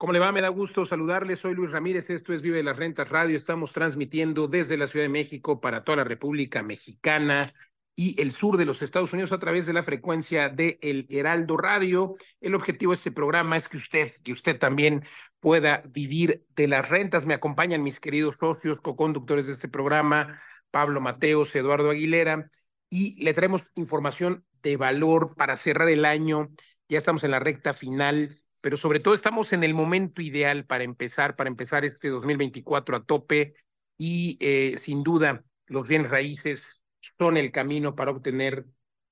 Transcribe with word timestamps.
¿Cómo 0.00 0.14
le 0.14 0.18
va? 0.18 0.32
Me 0.32 0.40
da 0.40 0.48
gusto 0.48 0.86
saludarle. 0.86 1.36
Soy 1.36 1.54
Luis 1.54 1.72
Ramírez. 1.72 2.08
Esto 2.08 2.32
es 2.32 2.40
Vive 2.40 2.62
las 2.62 2.78
Rentas 2.78 3.10
Radio. 3.10 3.36
Estamos 3.36 3.74
transmitiendo 3.74 4.48
desde 4.48 4.78
la 4.78 4.86
Ciudad 4.86 5.04
de 5.04 5.10
México 5.10 5.60
para 5.60 5.84
toda 5.84 5.96
la 5.96 6.04
República 6.04 6.62
Mexicana 6.62 7.52
y 7.94 8.18
el 8.18 8.32
sur 8.32 8.56
de 8.56 8.64
los 8.64 8.80
Estados 8.80 9.12
Unidos 9.12 9.30
a 9.32 9.38
través 9.38 9.66
de 9.66 9.74
la 9.74 9.82
frecuencia 9.82 10.48
de 10.48 10.78
El 10.80 11.06
Heraldo 11.10 11.58
Radio. 11.58 12.16
El 12.40 12.54
objetivo 12.54 12.92
de 12.92 12.96
este 12.96 13.12
programa 13.12 13.58
es 13.58 13.68
que 13.68 13.76
usted, 13.76 14.10
que 14.24 14.32
usted 14.32 14.58
también 14.58 15.04
pueda 15.38 15.82
vivir 15.90 16.46
de 16.56 16.66
las 16.66 16.88
rentas. 16.88 17.26
Me 17.26 17.34
acompañan 17.34 17.82
mis 17.82 18.00
queridos 18.00 18.36
socios, 18.40 18.80
co-conductores 18.80 19.48
de 19.48 19.52
este 19.52 19.68
programa, 19.68 20.40
Pablo 20.70 21.02
Mateos, 21.02 21.54
Eduardo 21.54 21.90
Aguilera, 21.90 22.50
y 22.88 23.22
le 23.22 23.34
traemos 23.34 23.70
información 23.74 24.46
de 24.62 24.78
valor 24.78 25.34
para 25.36 25.58
cerrar 25.58 25.90
el 25.90 26.06
año. 26.06 26.48
Ya 26.88 26.96
estamos 26.96 27.22
en 27.22 27.32
la 27.32 27.38
recta 27.38 27.74
final 27.74 28.40
pero 28.60 28.76
sobre 28.76 29.00
todo 29.00 29.14
estamos 29.14 29.52
en 29.52 29.64
el 29.64 29.74
momento 29.74 30.22
ideal 30.22 30.66
para 30.66 30.84
empezar, 30.84 31.36
para 31.36 31.48
empezar 31.48 31.84
este 31.84 32.08
2024 32.08 32.96
a 32.96 33.04
tope 33.04 33.54
y 33.96 34.36
eh, 34.40 34.76
sin 34.78 35.02
duda 35.02 35.44
los 35.66 35.86
bienes 35.86 36.10
raíces 36.10 36.80
son 37.18 37.36
el 37.36 37.52
camino 37.52 37.94
para 37.94 38.10
obtener 38.10 38.66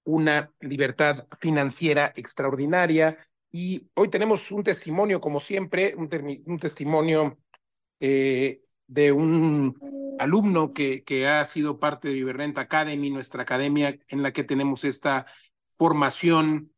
una 0.05 0.53
libertad 0.61 1.27
financiera 1.41 2.13
extraordinaria. 2.17 3.19
Y 3.51 3.89
hoy 3.95 4.09
tenemos 4.09 4.51
un 4.51 4.63
testimonio, 4.63 5.21
como 5.21 5.41
siempre, 5.41 5.95
un, 5.95 6.09
testimonio 6.59 7.39
eh, 8.01 8.63
de 8.87 9.13
un 9.13 10.17
alumno 10.19 10.73
que, 10.73 11.05
que 11.05 11.27
ha 11.27 11.45
sido 11.45 11.79
parte 11.79 12.09
de 12.09 12.15
Viverrent 12.15 12.59
Academy, 12.59 13.11
nuestra 13.11 13.43
academia 13.43 13.99
en 14.09 14.23
la 14.23 14.33
que 14.33 14.45
tenemos 14.45 14.85
esta 14.85 15.27
formación 15.69 16.73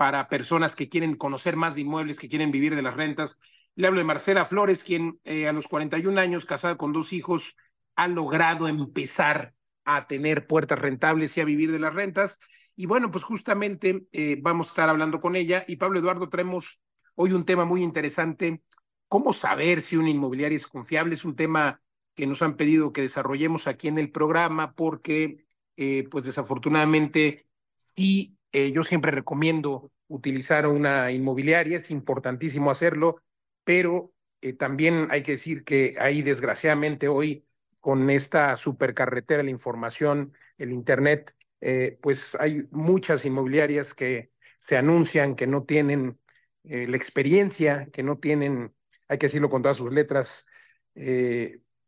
para 0.00 0.28
personas 0.28 0.74
que 0.74 0.88
quieren 0.88 1.14
conocer 1.14 1.56
más 1.56 1.74
de 1.74 1.82
inmuebles, 1.82 2.18
que 2.18 2.30
quieren 2.30 2.50
vivir 2.50 2.74
de 2.74 2.80
las 2.80 2.96
rentas. 2.96 3.38
Le 3.74 3.86
hablo 3.86 4.00
de 4.00 4.06
Marcela 4.06 4.46
Flores, 4.46 4.82
quien 4.82 5.20
eh, 5.24 5.46
a 5.46 5.52
los 5.52 5.68
41 5.68 6.18
años, 6.18 6.46
casada 6.46 6.78
con 6.78 6.94
dos 6.94 7.12
hijos, 7.12 7.54
ha 7.96 8.08
logrado 8.08 8.66
empezar 8.66 9.52
a 9.84 10.06
tener 10.06 10.46
puertas 10.46 10.78
rentables 10.78 11.36
y 11.36 11.42
a 11.42 11.44
vivir 11.44 11.70
de 11.70 11.80
las 11.80 11.92
rentas. 11.92 12.38
Y 12.76 12.86
bueno, 12.86 13.10
pues 13.10 13.24
justamente 13.24 14.06
eh, 14.12 14.38
vamos 14.40 14.68
a 14.68 14.70
estar 14.70 14.88
hablando 14.88 15.20
con 15.20 15.36
ella. 15.36 15.66
Y 15.68 15.76
Pablo 15.76 15.98
Eduardo, 15.98 16.30
traemos 16.30 16.80
hoy 17.14 17.34
un 17.34 17.44
tema 17.44 17.66
muy 17.66 17.82
interesante. 17.82 18.62
¿Cómo 19.06 19.34
saber 19.34 19.82
si 19.82 19.98
una 19.98 20.08
inmobiliaria 20.08 20.56
es 20.56 20.66
confiable? 20.66 21.12
Es 21.14 21.26
un 21.26 21.36
tema 21.36 21.82
que 22.14 22.26
nos 22.26 22.40
han 22.40 22.56
pedido 22.56 22.94
que 22.94 23.02
desarrollemos 23.02 23.66
aquí 23.66 23.88
en 23.88 23.98
el 23.98 24.10
programa 24.10 24.72
porque, 24.72 25.44
eh, 25.76 26.08
pues 26.10 26.24
desafortunadamente, 26.24 27.44
sí 27.76 28.38
eh, 28.52 28.72
yo 28.72 28.82
siempre 28.82 29.10
recomiendo 29.12 29.92
utilizar 30.08 30.66
una 30.66 31.12
inmobiliaria, 31.12 31.76
es 31.76 31.90
importantísimo 31.90 32.70
hacerlo, 32.70 33.22
pero 33.64 34.12
eh, 34.40 34.54
también 34.54 35.08
hay 35.10 35.22
que 35.22 35.32
decir 35.32 35.64
que 35.64 35.94
ahí 36.00 36.22
desgraciadamente 36.22 37.08
hoy 37.08 37.46
con 37.78 38.10
esta 38.10 38.56
supercarretera, 38.56 39.42
la 39.42 39.50
información, 39.50 40.34
el 40.58 40.72
Internet, 40.72 41.34
eh, 41.60 41.98
pues 42.02 42.34
hay 42.40 42.64
muchas 42.70 43.24
inmobiliarias 43.24 43.94
que 43.94 44.32
se 44.58 44.76
anuncian 44.76 45.36
que 45.36 45.46
no 45.46 45.64
tienen 45.64 46.18
la 46.62 46.96
experiencia, 46.96 47.88
que 47.90 48.02
no 48.02 48.18
tienen, 48.18 48.74
hay 49.08 49.16
que 49.16 49.26
decirlo 49.26 49.48
con 49.48 49.62
todas 49.62 49.78
sus 49.78 49.90
letras, 49.90 50.46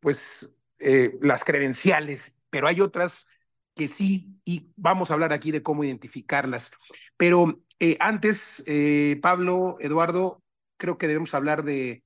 pues 0.01 0.51
las 0.79 1.45
credenciales, 1.45 2.39
pero 2.49 2.69
hay 2.69 2.81
otras 2.81 3.27
que 3.75 3.89
sí, 3.89 4.41
y 4.45 4.71
vamos 4.77 5.11
a 5.11 5.15
hablar 5.15 5.33
aquí 5.33 5.51
de 5.51 5.63
cómo 5.63 5.85
identificarlas. 5.85 6.71
Pero 7.17 7.63
eh, 7.79 7.97
antes, 8.01 8.63
eh, 8.67 9.19
Pablo, 9.23 9.77
Eduardo, 9.81 10.43
creo 10.77 10.99
que 10.99 11.09
debemos 11.09 11.35
hablar 11.35 11.65
de 11.65 12.05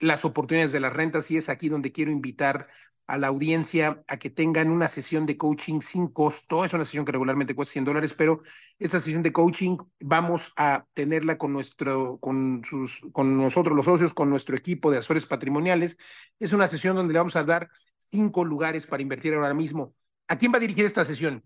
las 0.00 0.24
oportunidades 0.24 0.72
de 0.72 0.80
las 0.80 0.92
rentas 0.92 1.30
y 1.30 1.36
es 1.36 1.48
aquí 1.48 1.68
donde 1.68 1.92
quiero 1.92 2.10
invitar 2.10 2.68
a 3.08 3.16
la 3.16 3.28
audiencia 3.28 4.04
a 4.06 4.18
que 4.18 4.28
tengan 4.28 4.70
una 4.70 4.86
sesión 4.86 5.24
de 5.24 5.38
coaching 5.38 5.80
sin 5.80 6.08
costo. 6.08 6.64
Es 6.64 6.74
una 6.74 6.84
sesión 6.84 7.06
que 7.06 7.12
regularmente 7.12 7.54
cuesta 7.54 7.72
100 7.72 7.86
dólares, 7.86 8.14
pero 8.14 8.42
esta 8.78 8.98
sesión 8.98 9.22
de 9.22 9.32
coaching 9.32 9.78
vamos 9.98 10.52
a 10.56 10.86
tenerla 10.92 11.38
con 11.38 11.54
nuestro, 11.54 12.18
con 12.20 12.62
sus, 12.66 13.00
con 13.12 13.36
nosotros 13.38 13.74
los 13.74 13.86
socios, 13.86 14.12
con 14.12 14.28
nuestro 14.28 14.56
equipo 14.56 14.90
de 14.90 14.98
asesores 14.98 15.24
patrimoniales. 15.24 15.96
Es 16.38 16.52
una 16.52 16.66
sesión 16.68 16.96
donde 16.96 17.14
le 17.14 17.18
vamos 17.18 17.36
a 17.36 17.44
dar 17.44 17.70
cinco 17.96 18.44
lugares 18.44 18.86
para 18.86 19.02
invertir 19.02 19.32
ahora 19.34 19.54
mismo. 19.54 19.94
¿A 20.28 20.36
quién 20.36 20.52
va 20.52 20.58
a 20.58 20.60
dirigir 20.60 20.84
esta 20.84 21.04
sesión? 21.04 21.44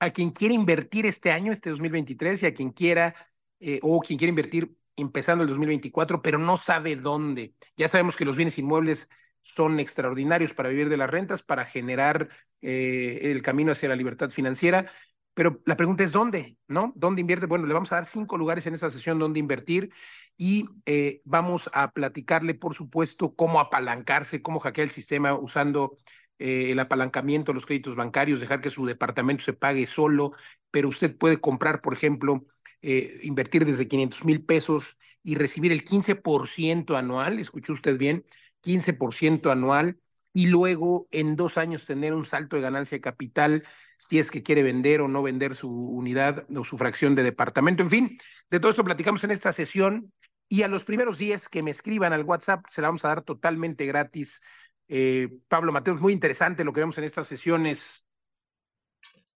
A 0.00 0.10
quien 0.10 0.30
quiere 0.30 0.54
invertir 0.54 1.06
este 1.06 1.32
año, 1.32 1.52
este 1.52 1.70
2023, 1.70 2.42
y 2.42 2.46
a 2.46 2.54
quien 2.54 2.70
quiera, 2.70 3.14
eh, 3.60 3.80
o 3.82 4.00
quien 4.00 4.18
quiere 4.18 4.30
invertir 4.30 4.76
empezando 4.96 5.42
el 5.42 5.48
2024, 5.48 6.20
pero 6.22 6.38
no 6.38 6.56
sabe 6.56 6.96
dónde. 6.96 7.54
Ya 7.76 7.88
sabemos 7.88 8.16
que 8.16 8.24
los 8.24 8.36
bienes 8.36 8.58
inmuebles 8.58 9.08
son 9.42 9.80
extraordinarios 9.80 10.52
para 10.52 10.68
vivir 10.68 10.88
de 10.88 10.96
las 10.96 11.08
rentas, 11.08 11.42
para 11.42 11.64
generar 11.64 12.28
eh, 12.60 13.20
el 13.22 13.42
camino 13.42 13.72
hacia 13.72 13.88
la 13.88 13.96
libertad 13.96 14.30
financiera, 14.30 14.90
pero 15.34 15.62
la 15.66 15.76
pregunta 15.76 16.02
es 16.02 16.10
dónde, 16.10 16.56
¿no? 16.66 16.92
¿Dónde 16.96 17.20
invierte? 17.20 17.46
Bueno, 17.46 17.66
le 17.66 17.74
vamos 17.74 17.92
a 17.92 17.96
dar 17.96 18.06
cinco 18.06 18.36
lugares 18.36 18.66
en 18.66 18.74
esta 18.74 18.90
sesión 18.90 19.20
donde 19.20 19.38
invertir 19.38 19.92
y 20.36 20.66
eh, 20.84 21.22
vamos 21.24 21.70
a 21.72 21.92
platicarle, 21.92 22.54
por 22.54 22.74
supuesto, 22.74 23.36
cómo 23.36 23.60
apalancarse, 23.60 24.42
cómo 24.42 24.58
hackear 24.58 24.88
el 24.88 24.90
sistema 24.90 25.34
usando 25.34 25.96
eh, 26.38 26.70
el 26.70 26.78
apalancamiento 26.78 27.52
de 27.52 27.54
los 27.54 27.66
créditos 27.66 27.96
bancarios, 27.96 28.40
dejar 28.40 28.60
que 28.60 28.70
su 28.70 28.86
departamento 28.86 29.44
se 29.44 29.52
pague 29.52 29.86
solo, 29.86 30.32
pero 30.70 30.88
usted 30.88 31.16
puede 31.16 31.40
comprar, 31.40 31.80
por 31.80 31.94
ejemplo, 31.94 32.46
eh, 32.82 33.20
invertir 33.22 33.64
desde 33.64 33.88
500 33.88 34.24
mil 34.24 34.44
pesos 34.44 34.96
y 35.22 35.34
recibir 35.34 35.72
el 35.72 35.84
15% 35.84 36.96
anual, 36.96 37.38
escuchó 37.38 37.72
usted 37.72 37.98
bien, 37.98 38.24
15% 38.60 39.50
anual, 39.50 39.98
y 40.32 40.46
luego 40.46 41.08
en 41.10 41.36
dos 41.36 41.58
años 41.58 41.84
tener 41.86 42.14
un 42.14 42.24
salto 42.24 42.56
de 42.56 42.62
ganancia 42.62 42.96
de 42.96 43.02
capital 43.02 43.64
si 43.98 44.18
es 44.18 44.30
que 44.30 44.42
quiere 44.44 44.62
vender 44.62 45.00
o 45.00 45.08
no 45.08 45.22
vender 45.22 45.56
su 45.56 45.68
unidad 45.70 46.46
o 46.54 46.64
su 46.64 46.78
fracción 46.78 47.14
de 47.14 47.24
departamento. 47.24 47.82
En 47.82 47.90
fin, 47.90 48.18
de 48.48 48.60
todo 48.60 48.70
esto 48.70 48.84
platicamos 48.84 49.24
en 49.24 49.32
esta 49.32 49.50
sesión 49.52 50.12
y 50.48 50.62
a 50.62 50.68
los 50.68 50.84
primeros 50.84 51.18
10 51.18 51.48
que 51.48 51.62
me 51.62 51.72
escriban 51.72 52.12
al 52.12 52.22
WhatsApp 52.24 52.64
se 52.70 52.80
la 52.80 52.88
vamos 52.88 53.04
a 53.04 53.08
dar 53.08 53.22
totalmente 53.22 53.84
gratis 53.86 54.40
eh, 54.88 55.28
Pablo 55.48 55.72
Mateos, 55.72 56.00
muy 56.00 56.12
interesante 56.12 56.64
lo 56.64 56.72
que 56.72 56.80
vemos 56.80 56.98
en 56.98 57.04
estas 57.04 57.26
sesiones. 57.26 58.04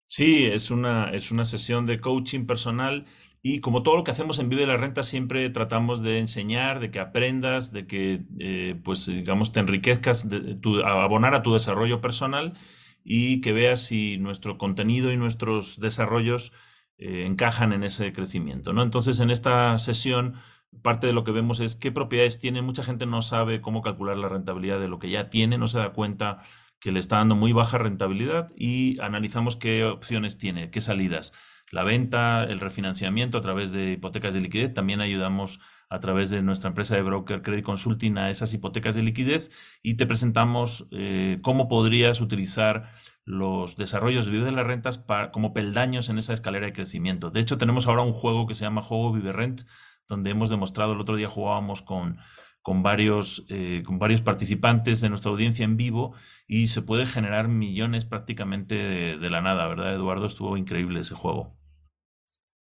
Sí, 0.07 0.45
es 0.45 0.71
una, 0.71 1.11
es 1.11 1.31
una 1.31 1.45
sesión 1.45 1.87
de 1.87 2.01
coaching 2.01 2.47
personal 2.47 3.07
y 3.43 3.61
como 3.61 3.83
todo 3.83 3.97
lo 3.97 4.05
que 4.05 4.11
hacemos 4.11 4.39
en 4.39 4.49
Vive 4.51 4.67
la 4.67 4.77
Renta, 4.77 5.03
siempre 5.03 5.49
tratamos 5.51 6.03
de 6.03 6.19
enseñar, 6.19 6.79
de 6.79 6.91
que 6.91 7.01
aprendas, 7.01 7.73
de 7.73 7.87
que, 7.87 8.25
eh, 8.39 8.79
pues, 8.85 9.07
digamos, 9.07 9.53
te 9.53 9.61
enriquezcas, 9.61 10.29
de, 10.29 10.57
tu, 10.57 10.81
abonar 10.81 11.35
a 11.35 11.43
tu 11.43 11.55
desarrollo 11.55 12.01
personal 12.03 12.59
y 13.03 13.41
que 13.41 13.53
veas 13.53 13.81
si 13.81 14.19
nuestro 14.19 14.59
contenido 14.59 15.11
y 15.11 15.17
nuestros 15.17 15.81
desarrollos 15.81 16.53
eh, 16.99 17.25
encajan 17.27 17.73
en 17.73 17.83
ese 17.83 18.13
crecimiento, 18.13 18.75
¿no? 18.75 18.83
Entonces, 18.83 19.21
en 19.21 19.31
esta 19.31 19.79
sesión 19.79 20.35
parte 20.83 21.07
de 21.07 21.13
lo 21.13 21.25
que 21.25 21.33
vemos 21.33 21.61
es 21.61 21.77
qué 21.77 21.93
propiedades 21.93 22.41
tiene. 22.41 22.63
Mucha 22.63 22.83
gente 22.83 23.07
no 23.07 23.23
sabe 23.23 23.61
cómo 23.61 23.83
calcular 23.83 24.17
la 24.17 24.29
rentabilidad 24.29 24.81
de 24.81 24.89
lo 24.89 24.99
que 24.99 25.11
ya 25.11 25.31
tiene, 25.31 25.59
no 25.59 25.69
se 25.69 25.79
da 25.79 25.93
cuenta 25.93 26.43
que 26.81 26.93
le 26.93 27.01
está 27.01 27.17
dando 27.17 27.37
muy 27.37 27.53
baja 27.53 27.79
rentabilidad 27.79 28.51
y 28.57 28.99
analizamos 29.01 29.57
qué 29.57 29.85
opciones 29.85 30.39
tiene, 30.39 30.71
qué 30.71 30.81
salidas. 30.81 31.33
La 31.71 31.85
venta, 31.85 32.45
el 32.45 32.59
refinanciamiento 32.59 33.39
a 33.39 33.43
través 33.43 33.71
de 33.71 33.93
hipotecas 33.93 34.35
de 34.35 34.41
liquidez. 34.41 34.75
También 34.75 35.01
ayudamos 35.01 35.61
a 35.89 36.01
través 36.01 36.31
de 36.31 36.43
nuestra 36.43 36.69
empresa 36.69 36.97
de 36.97 37.03
broker 37.03 37.43
Credit 37.43 37.65
Consulting 37.65 38.19
a 38.19 38.31
esas 38.31 38.55
hipotecas 38.55 38.95
de 38.95 39.03
liquidez 39.03 39.53
y 39.83 39.95
te 39.95 40.07
presentamos 40.07 40.89
eh, 40.91 41.39
cómo 41.43 41.69
podrías 41.69 42.21
utilizar 42.21 42.91
los 43.25 43.77
desarrollos 43.77 44.27
de 44.27 44.41
de 44.41 44.53
las 44.53 44.67
Rentas 44.67 45.05
como 45.33 45.53
peldaños 45.53 46.09
en 46.09 46.19
esa 46.19 46.33
escalera 46.33 46.67
de 46.67 46.73
crecimiento. 46.73 47.31
De 47.31 47.41
hecho, 47.41 47.59
tenemos 47.59 47.87
ahora 47.87 48.03
un 48.03 48.13
juego 48.13 48.47
que 48.47 48.55
se 48.55 48.65
llama 48.65 48.83
Juego 48.83 49.13
Vive 49.13 49.33
Rent, 49.33 49.63
donde 50.11 50.31
hemos 50.31 50.51
demostrado, 50.51 50.93
el 50.93 51.01
otro 51.01 51.17
día 51.17 51.29
jugábamos 51.29 51.83
con, 51.83 52.19
con, 52.61 52.83
varios, 52.83 53.47
eh, 53.49 53.83
con 53.87 53.99
varios 53.99 54.21
participantes 54.21 55.01
de 55.01 55.09
nuestra 55.09 55.31
audiencia 55.31 55.65
en 55.65 55.77
vivo 55.77 56.15
y 56.47 56.67
se 56.67 56.83
puede 56.83 57.07
generar 57.07 57.47
millones 57.49 58.05
prácticamente 58.05 58.75
de, 58.75 59.31
la 59.31 59.41
nada, 59.41 59.69
¿verdad, 59.69 59.95
Eduardo? 59.95 60.27
Estuvo 60.27 60.57
increíble 60.57 61.01
ese 61.01 61.15
juego. 61.15 61.57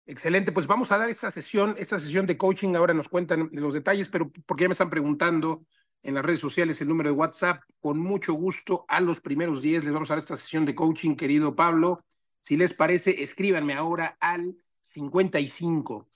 Excelente, 0.07 0.51
pues 0.51 0.65
vamos 0.65 0.91
a 0.91 0.97
dar 0.97 1.09
esta 1.09 1.29
sesión, 1.29 1.75
esta 1.77 1.99
sesión 1.99 2.25
de 2.25 2.37
coaching, 2.37 2.75
ahora 2.75 2.93
nos 2.93 3.07
cuentan 3.07 3.49
los 3.51 3.73
detalles, 3.73 4.09
pero 4.09 4.31
porque 4.45 4.63
ya 4.63 4.69
me 4.69 4.73
están 4.73 4.89
preguntando 4.89 5.63
en 6.01 6.15
las 6.15 6.25
redes 6.25 6.39
sociales 6.39 6.81
el 6.81 6.87
número 6.87 7.09
de 7.09 7.15
WhatsApp, 7.15 7.61
con 7.79 7.99
mucho 7.99 8.33
gusto 8.33 8.85
a 8.87 8.99
los 8.99 9.19
primeros 9.19 9.61
10 9.61 9.83
les 9.83 9.93
vamos 9.93 10.09
a 10.09 10.13
dar 10.13 10.19
esta 10.19 10.37
sesión 10.37 10.65
de 10.65 10.73
coaching, 10.73 11.15
querido 11.15 11.55
Pablo. 11.55 12.03
Si 12.39 12.57
les 12.57 12.73
parece, 12.73 13.21
escríbanme 13.21 13.73
ahora 13.73 14.17
al 14.19 14.55
55 14.81 16.07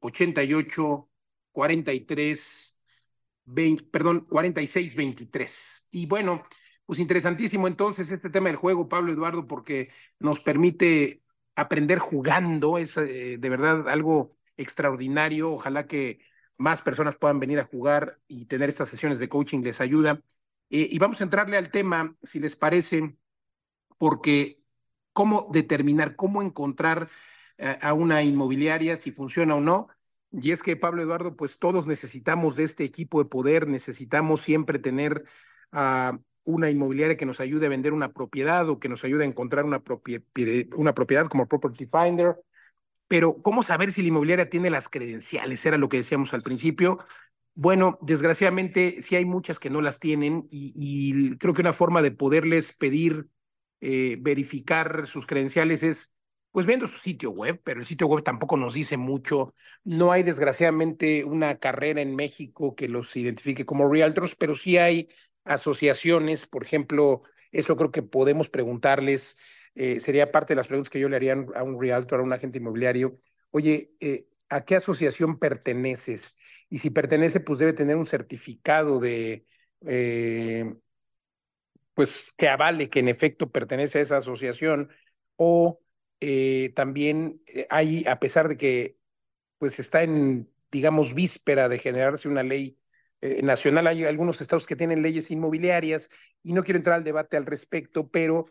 88 0.00 1.10
43 1.52 2.76
20, 3.44 3.84
perdón, 3.84 4.26
46 4.28 4.94
23. 4.96 5.85
Y 5.96 6.04
bueno, 6.04 6.42
pues 6.84 6.98
interesantísimo 6.98 7.66
entonces 7.68 8.12
este 8.12 8.28
tema 8.28 8.48
del 8.48 8.56
juego, 8.56 8.86
Pablo 8.86 9.14
Eduardo, 9.14 9.46
porque 9.46 9.88
nos 10.18 10.40
permite 10.40 11.22
aprender 11.54 11.98
jugando, 11.98 12.76
es 12.76 12.98
eh, 12.98 13.38
de 13.38 13.48
verdad 13.48 13.88
algo 13.88 14.36
extraordinario. 14.58 15.52
Ojalá 15.52 15.86
que 15.86 16.20
más 16.58 16.82
personas 16.82 17.16
puedan 17.16 17.40
venir 17.40 17.60
a 17.60 17.64
jugar 17.64 18.20
y 18.28 18.44
tener 18.44 18.68
estas 18.68 18.90
sesiones 18.90 19.18
de 19.18 19.30
coaching 19.30 19.62
les 19.62 19.80
ayuda. 19.80 20.20
Eh, 20.68 20.86
y 20.90 20.98
vamos 20.98 21.18
a 21.22 21.24
entrarle 21.24 21.56
al 21.56 21.70
tema, 21.70 22.14
si 22.22 22.40
les 22.40 22.56
parece, 22.56 23.16
porque 23.96 24.60
cómo 25.14 25.48
determinar, 25.50 26.14
cómo 26.14 26.42
encontrar 26.42 27.08
eh, 27.56 27.78
a 27.80 27.94
una 27.94 28.22
inmobiliaria, 28.22 28.98
si 28.98 29.12
funciona 29.12 29.54
o 29.54 29.62
no. 29.62 29.88
Y 30.30 30.50
es 30.50 30.62
que, 30.62 30.76
Pablo 30.76 31.00
Eduardo, 31.02 31.36
pues 31.36 31.58
todos 31.58 31.86
necesitamos 31.86 32.54
de 32.56 32.64
este 32.64 32.84
equipo 32.84 33.22
de 33.22 33.30
poder, 33.30 33.66
necesitamos 33.66 34.42
siempre 34.42 34.78
tener 34.78 35.24
a 35.78 36.18
una 36.44 36.70
inmobiliaria 36.70 37.18
que 37.18 37.26
nos 37.26 37.38
ayude 37.38 37.66
a 37.66 37.68
vender 37.68 37.92
una 37.92 38.12
propiedad 38.12 38.66
o 38.70 38.78
que 38.78 38.88
nos 38.88 39.04
ayude 39.04 39.24
a 39.24 39.26
encontrar 39.26 39.66
una, 39.66 39.82
una 40.76 40.94
propiedad 40.94 41.26
como 41.26 41.46
Property 41.46 41.86
Finder. 41.86 42.36
Pero, 43.08 43.42
¿cómo 43.42 43.62
saber 43.62 43.92
si 43.92 44.00
la 44.00 44.08
inmobiliaria 44.08 44.48
tiene 44.48 44.70
las 44.70 44.88
credenciales? 44.88 45.64
Era 45.66 45.76
lo 45.76 45.90
que 45.90 45.98
decíamos 45.98 46.32
al 46.32 46.42
principio. 46.42 46.98
Bueno, 47.54 47.98
desgraciadamente 48.00 49.02
sí 49.02 49.16
hay 49.16 49.26
muchas 49.26 49.58
que 49.58 49.70
no 49.70 49.82
las 49.82 49.98
tienen 50.00 50.46
y, 50.50 51.36
creo 51.36 51.52
que 51.52 51.60
una 51.60 51.74
forma 51.74 52.00
de 52.00 52.10
poderles 52.10 52.74
pedir 52.76 53.26
eh, 53.80 54.16
verificar 54.18 55.06
sus 55.06 55.26
credenciales 55.26 55.82
es 55.82 56.14
pues 56.56 56.64
viendo 56.64 56.86
su 56.86 56.98
sitio 57.00 57.32
web, 57.32 57.60
pero 57.62 57.80
el 57.80 57.86
sitio 57.86 58.06
web 58.06 58.24
tampoco 58.24 58.56
nos 58.56 58.72
dice 58.72 58.96
mucho. 58.96 59.54
No 59.84 60.10
hay 60.10 60.22
desgraciadamente 60.22 61.22
una 61.22 61.58
carrera 61.58 62.00
en 62.00 62.16
México 62.16 62.74
que 62.74 62.88
los 62.88 63.14
identifique 63.14 63.66
como 63.66 63.90
realtors, 63.90 64.34
pero 64.36 64.54
sí 64.54 64.78
hay 64.78 65.10
asociaciones, 65.46 66.46
por 66.46 66.64
ejemplo, 66.64 67.22
eso 67.52 67.76
creo 67.76 67.90
que 67.90 68.02
podemos 68.02 68.50
preguntarles, 68.50 69.38
eh, 69.74 70.00
sería 70.00 70.30
parte 70.30 70.52
de 70.52 70.56
las 70.56 70.66
preguntas 70.66 70.90
que 70.90 71.00
yo 71.00 71.08
le 71.08 71.16
haría 71.16 71.32
a 71.54 71.62
un 71.62 71.80
realtor, 71.80 72.20
a 72.20 72.22
un 72.22 72.32
agente 72.32 72.58
inmobiliario. 72.58 73.18
Oye, 73.50 73.92
eh, 74.00 74.26
¿a 74.48 74.64
qué 74.64 74.76
asociación 74.76 75.38
perteneces? 75.38 76.36
Y 76.68 76.78
si 76.78 76.90
pertenece, 76.90 77.40
pues 77.40 77.58
debe 77.58 77.72
tener 77.72 77.96
un 77.96 78.06
certificado 78.06 78.98
de, 78.98 79.46
eh, 79.86 80.74
pues 81.94 82.34
que 82.36 82.48
avale 82.48 82.90
que 82.90 83.00
en 83.00 83.08
efecto 83.08 83.50
pertenece 83.50 83.98
a 83.98 84.02
esa 84.02 84.18
asociación. 84.18 84.90
O 85.36 85.80
también 86.74 87.42
hay, 87.68 88.04
a 88.06 88.18
pesar 88.18 88.48
de 88.48 88.56
que 88.56 88.96
pues 89.58 89.78
está 89.78 90.02
en, 90.02 90.50
digamos, 90.70 91.14
víspera 91.14 91.68
de 91.68 91.78
generarse 91.78 92.28
una 92.28 92.42
ley 92.42 92.78
eh, 93.26 93.42
nacional 93.42 93.86
hay 93.86 94.04
algunos 94.04 94.40
estados 94.40 94.66
que 94.66 94.76
tienen 94.76 95.02
leyes 95.02 95.30
inmobiliarias 95.30 96.10
y 96.42 96.52
no 96.52 96.62
quiero 96.64 96.78
entrar 96.78 96.96
al 96.96 97.04
debate 97.04 97.36
al 97.36 97.46
respecto, 97.46 98.08
pero 98.08 98.46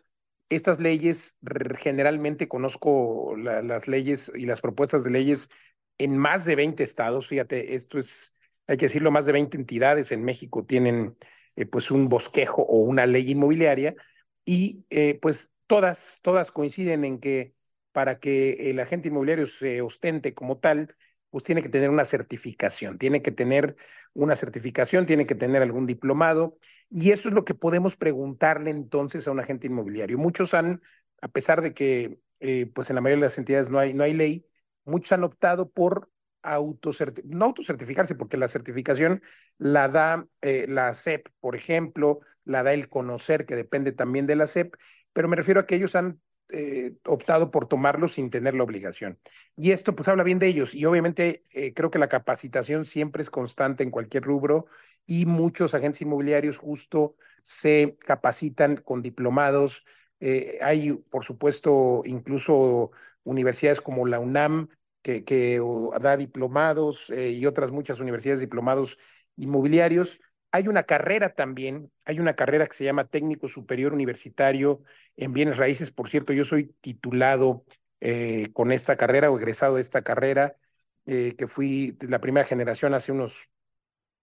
estas 0.48 0.80
leyes, 0.80 1.36
generalmente 1.78 2.46
conozco 2.46 3.34
las 3.36 3.88
leyes 3.88 4.30
y 4.34 4.46
las 4.46 4.60
propuestas 4.60 5.02
de 5.02 5.10
leyes 5.10 5.48
en 5.98 6.16
más 6.16 6.44
de 6.44 6.56
20 6.56 6.82
estados, 6.82 7.26
fíjate, 7.26 7.74
esto 7.74 7.98
es, 7.98 8.38
hay 8.66 8.76
que 8.76 8.86
decirlo, 8.86 9.10
más 9.10 9.26
de 9.26 9.32
20 9.32 9.56
entidades 9.56 10.12
en 10.12 10.24
México 10.24 10.64
tienen 10.64 11.16
eh, 11.56 11.66
pues 11.66 11.90
un 11.90 12.08
bosquejo 12.08 12.62
o 12.62 12.80
una 12.80 13.06
ley 13.06 13.30
inmobiliaria 13.30 13.94
y 14.44 14.84
eh, 14.90 15.18
pues 15.20 15.52
todas, 15.66 16.20
todas 16.22 16.52
coinciden 16.52 17.04
en 17.04 17.18
que 17.18 17.54
para 17.92 18.18
que 18.20 18.70
el 18.70 18.78
agente 18.78 19.08
inmobiliario 19.08 19.46
se 19.46 19.80
ostente 19.80 20.34
como 20.34 20.58
tal, 20.58 20.94
pues 21.30 21.44
tiene 21.44 21.62
que 21.62 21.68
tener 21.68 21.90
una 21.90 22.04
certificación, 22.04 22.98
tiene 22.98 23.22
que 23.22 23.32
tener 23.32 23.76
una 24.14 24.36
certificación, 24.36 25.06
tiene 25.06 25.26
que 25.26 25.34
tener 25.34 25.62
algún 25.62 25.86
diplomado, 25.86 26.58
y 26.90 27.10
eso 27.10 27.28
es 27.28 27.34
lo 27.34 27.44
que 27.44 27.54
podemos 27.54 27.96
preguntarle 27.96 28.70
entonces 28.70 29.26
a 29.26 29.32
un 29.32 29.40
agente 29.40 29.66
inmobiliario. 29.66 30.18
Muchos 30.18 30.54
han, 30.54 30.82
a 31.20 31.28
pesar 31.28 31.62
de 31.62 31.74
que 31.74 32.18
eh, 32.40 32.70
pues 32.74 32.90
en 32.90 32.96
la 32.96 33.02
mayoría 33.02 33.22
de 33.22 33.28
las 33.28 33.38
entidades 33.38 33.68
no 33.70 33.78
hay, 33.78 33.94
no 33.94 34.04
hay 34.04 34.14
ley, 34.14 34.46
muchos 34.84 35.12
han 35.12 35.24
optado 35.24 35.70
por 35.70 36.10
no 37.24 37.44
autocertificarse, 37.46 38.14
porque 38.14 38.36
la 38.36 38.48
certificación 38.48 39.22
la 39.58 39.88
da 39.88 40.26
eh, 40.42 40.66
la 40.68 40.94
SEP, 40.94 41.28
por 41.40 41.56
ejemplo, 41.56 42.20
la 42.44 42.62
da 42.62 42.72
el 42.72 42.88
conocer, 42.88 43.46
que 43.46 43.56
depende 43.56 43.92
también 43.92 44.26
de 44.26 44.36
la 44.36 44.46
SEP, 44.46 44.74
pero 45.12 45.28
me 45.28 45.36
refiero 45.36 45.60
a 45.60 45.66
que 45.66 45.74
ellos 45.74 45.96
han 45.96 46.20
eh, 46.50 46.94
optado 47.04 47.50
por 47.50 47.66
tomarlo 47.66 48.06
sin 48.06 48.30
tener 48.30 48.54
la 48.54 48.62
obligación. 48.62 49.18
Y 49.56 49.72
esto 49.72 49.96
pues 49.96 50.08
habla 50.08 50.22
bien 50.22 50.38
de 50.38 50.46
ellos 50.46 50.74
y 50.74 50.84
obviamente 50.84 51.44
eh, 51.50 51.74
creo 51.74 51.90
que 51.90 51.98
la 51.98 52.08
capacitación 52.08 52.84
siempre 52.84 53.22
es 53.22 53.30
constante 53.30 53.82
en 53.82 53.90
cualquier 53.90 54.22
rubro 54.22 54.66
y 55.06 55.26
muchos 55.26 55.74
agentes 55.74 56.02
inmobiliarios 56.02 56.58
justo 56.58 57.16
se 57.42 57.96
capacitan 58.00 58.76
con 58.76 59.02
diplomados. 59.02 59.84
Eh, 60.20 60.58
hay, 60.62 60.92
por 60.92 61.24
supuesto, 61.24 62.02
incluso 62.04 62.92
universidades 63.24 63.80
como 63.80 64.06
la 64.06 64.20
UNAM 64.20 64.68
que, 65.02 65.24
que 65.24 65.60
da 66.00 66.16
diplomados 66.16 67.10
y 67.10 67.44
otras 67.46 67.70
muchas 67.70 68.00
universidades 68.00 68.40
diplomados 68.40 68.98
inmobiliarios 69.36 70.20
hay 70.56 70.68
una 70.68 70.84
carrera 70.84 71.34
también, 71.34 71.92
hay 72.06 72.18
una 72.18 72.34
carrera 72.34 72.66
que 72.66 72.74
se 72.74 72.84
llama 72.84 73.08
Técnico 73.08 73.46
Superior 73.46 73.92
Universitario 73.92 74.82
en 75.16 75.34
Bienes 75.34 75.58
Raíces. 75.58 75.90
Por 75.90 76.08
cierto, 76.08 76.32
yo 76.32 76.44
soy 76.44 76.74
titulado 76.80 77.64
eh, 78.00 78.48
con 78.54 78.72
esta 78.72 78.96
carrera 78.96 79.30
o 79.30 79.36
egresado 79.36 79.74
de 79.76 79.82
esta 79.82 80.02
carrera, 80.02 80.56
eh, 81.04 81.34
que 81.36 81.46
fui 81.46 81.92
de 81.92 82.08
la 82.08 82.20
primera 82.22 82.46
generación 82.46 82.94
hace 82.94 83.12
unos 83.12 83.50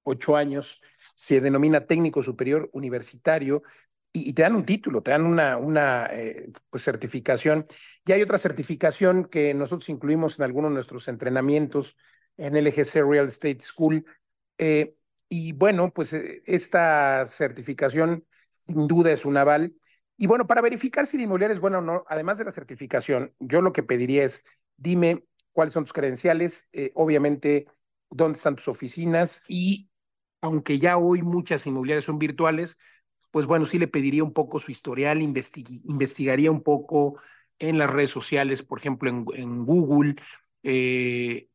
ocho 0.01 0.35
años. 0.35 0.81
Se 1.15 1.39
denomina 1.39 1.85
Técnico 1.85 2.23
Superior 2.23 2.67
Universitario 2.73 3.61
y, 4.11 4.33
te 4.33 4.41
dan 4.41 4.55
un 4.55 4.65
título, 4.65 5.03
te 5.03 5.11
dan 5.11 5.25
una, 5.25 6.07
eh, 6.11 6.51
pues, 6.71 6.83
certificación. 6.83 7.65
Y 8.05 8.11
hay 8.11 8.23
otra 8.23 8.39
certificación 8.39 9.25
que 9.25 9.53
nosotros 9.53 9.87
incluimos 9.89 10.39
en 10.39 10.45
algunos 10.45 10.71
de 10.71 10.75
nuestros 10.75 11.07
entrenamientos 11.07 11.95
en 12.37 12.57
LGC 12.57 13.03
Real 13.03 13.27
Estate 13.27 13.61
School. 13.61 14.03
Y 15.35 15.51
bueno, 15.51 15.91
pues 15.91 16.13
eh, 16.13 16.43
esta 16.45 17.25
certificación 17.25 18.23
sin 18.51 18.87
duda 18.87 19.11
es 19.11 19.25
un 19.25 19.35
aval. 19.35 19.73
Y 20.15 20.27
bueno, 20.27 20.45
para 20.45 20.61
verificar 20.61 21.07
si 21.07 21.17
la 21.17 21.23
inmobiliaria 21.23 21.55
es 21.55 21.59
buena 21.59 21.79
o 21.79 21.81
no, 21.81 22.03
además 22.07 22.37
de 22.37 22.45
la 22.45 22.51
certificación, 22.51 23.33
yo 23.39 23.63
lo 23.63 23.73
que 23.73 23.81
pediría 23.81 24.25
es, 24.25 24.43
dime 24.77 25.23
cuáles 25.51 25.73
son 25.73 25.85
tus 25.85 25.93
credenciales, 25.93 26.67
eh, 26.71 26.91
obviamente 26.93 27.65
dónde 28.11 28.37
están 28.37 28.55
tus 28.57 28.67
oficinas 28.67 29.41
y 29.47 29.89
aunque 30.39 30.77
ya 30.77 30.97
hoy 30.97 31.23
muchas 31.23 31.65
inmobiliarias 31.65 32.05
son 32.05 32.19
virtuales, 32.19 32.77
pues 33.31 33.47
bueno, 33.47 33.65
sí 33.65 33.79
le 33.79 33.87
pediría 33.87 34.23
un 34.23 34.33
poco 34.33 34.59
su 34.59 34.69
historial, 34.69 35.23
investigaría 35.23 36.51
un 36.51 36.61
poco 36.61 37.19
en 37.57 37.79
las 37.79 37.89
redes 37.89 38.11
sociales, 38.11 38.61
por 38.61 38.77
ejemplo, 38.77 39.09
en, 39.09 39.65
Google, 39.65 40.13
eh, 40.61 41.47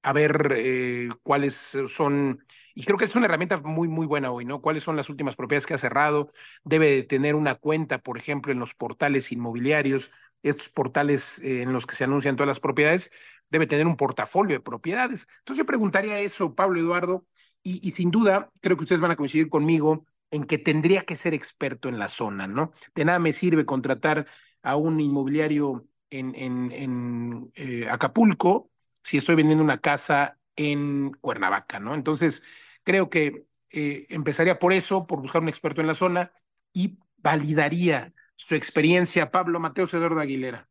a 0.00 0.14
ver 0.14 1.18
cuáles 1.22 1.76
son 1.94 2.42
y 2.78 2.84
creo 2.84 2.96
que 2.96 3.06
es 3.06 3.16
una 3.16 3.26
herramienta 3.26 3.56
muy, 3.58 3.88
muy 3.88 4.06
buena 4.06 4.30
hoy, 4.30 4.44
¿no? 4.44 4.60
¿Cuáles 4.60 4.84
son 4.84 4.94
las 4.94 5.10
últimas 5.10 5.34
propiedades 5.34 5.66
que 5.66 5.74
ha 5.74 5.78
cerrado? 5.78 6.30
Debe 6.62 7.02
tener 7.02 7.34
una 7.34 7.56
cuenta, 7.56 7.98
por 7.98 8.16
ejemplo, 8.18 8.52
en 8.52 8.60
los 8.60 8.72
portales 8.72 9.32
inmobiliarios, 9.32 10.12
estos 10.44 10.68
portales 10.68 11.40
eh, 11.40 11.62
en 11.62 11.72
los 11.72 11.86
que 11.86 11.96
se 11.96 12.04
anuncian 12.04 12.36
todas 12.36 12.46
las 12.46 12.60
propiedades, 12.60 13.10
debe 13.50 13.66
tener 13.66 13.84
un 13.88 13.96
portafolio 13.96 14.54
de 14.56 14.62
propiedades. 14.62 15.26
Entonces 15.40 15.58
yo 15.58 15.66
preguntaría 15.66 16.20
eso, 16.20 16.54
Pablo 16.54 16.78
Eduardo, 16.78 17.26
y, 17.64 17.90
sin 17.90 18.12
duda 18.12 18.48
creo 18.60 18.76
que 18.76 18.84
ustedes 18.84 19.00
van 19.00 19.10
a 19.10 19.16
coincidir 19.16 19.48
conmigo 19.48 20.06
en 20.30 20.44
que 20.44 20.58
tendría 20.58 21.02
que 21.02 21.16
ser 21.16 21.34
experto 21.34 21.88
en 21.88 21.98
la 21.98 22.08
zona, 22.08 22.46
¿no? 22.46 22.70
De 22.94 23.04
nada 23.04 23.18
me 23.18 23.32
sirve 23.32 23.66
contratar 23.66 24.28
a 24.62 24.76
un 24.76 25.00
inmobiliario 25.00 25.84
en 26.10 27.50
eh, 27.56 27.88
Acapulco 27.90 28.70
si 29.02 29.16
estoy 29.16 29.34
vendiendo 29.34 29.64
una 29.64 29.78
casa 29.78 30.38
en 30.58 31.12
Cuernavaca, 31.20 31.78
¿no? 31.78 31.94
Entonces, 31.94 32.42
Creo 32.88 33.10
que 33.10 33.44
eh, 33.70 34.06
empezaría 34.08 34.58
por 34.58 34.72
eso, 34.72 35.06
por 35.06 35.20
buscar 35.20 35.42
un 35.42 35.50
experto 35.50 35.82
en 35.82 35.88
la 35.88 35.94
zona 35.94 36.32
y 36.72 36.98
validaría 37.18 38.14
su 38.34 38.54
experiencia. 38.54 39.30
Pablo 39.30 39.60
Mateo 39.60 39.84
Eduardo 39.84 40.18
Aguilera. 40.18 40.66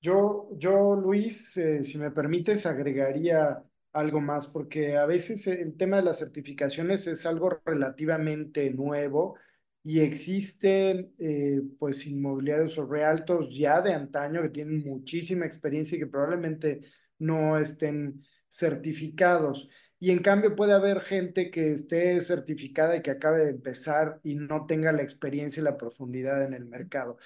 Yo, 0.00 0.48
yo 0.58 0.96
Luis, 0.96 1.56
eh, 1.56 1.84
si 1.84 1.98
me 1.98 2.10
permites, 2.10 2.66
agregaría 2.66 3.62
algo 3.92 4.20
más, 4.20 4.48
porque 4.48 4.96
a 4.96 5.06
veces 5.06 5.46
el 5.46 5.76
tema 5.76 5.98
de 5.98 6.02
las 6.02 6.18
certificaciones 6.18 7.06
es 7.06 7.24
algo 7.24 7.60
relativamente 7.64 8.68
nuevo 8.70 9.36
y 9.84 10.00
existen 10.00 11.14
eh, 11.16 11.60
pues 11.78 12.08
inmobiliarios 12.08 12.76
o 12.76 12.86
realtos 12.86 13.56
ya 13.56 13.80
de 13.80 13.94
antaño 13.94 14.42
que 14.42 14.48
tienen 14.48 14.82
muchísima 14.82 15.46
experiencia 15.46 15.94
y 15.94 16.00
que 16.00 16.08
probablemente 16.08 16.80
no 17.20 17.56
estén 17.56 18.20
certificados. 18.50 19.68
Y 20.00 20.10
en 20.12 20.20
cambio 20.22 20.56
puede 20.56 20.72
haber 20.72 21.02
gente 21.02 21.50
que 21.50 21.72
esté 21.74 22.20
certificada 22.22 22.96
y 22.96 23.02
que 23.02 23.10
acabe 23.12 23.44
de 23.44 23.50
empezar 23.50 24.18
y 24.24 24.34
no 24.34 24.66
tenga 24.66 24.92
la 24.92 25.02
experiencia 25.02 25.60
y 25.60 25.64
la 25.64 25.76
profundidad 25.76 26.42
en 26.44 26.54
el 26.54 26.66
mercado. 26.66 27.18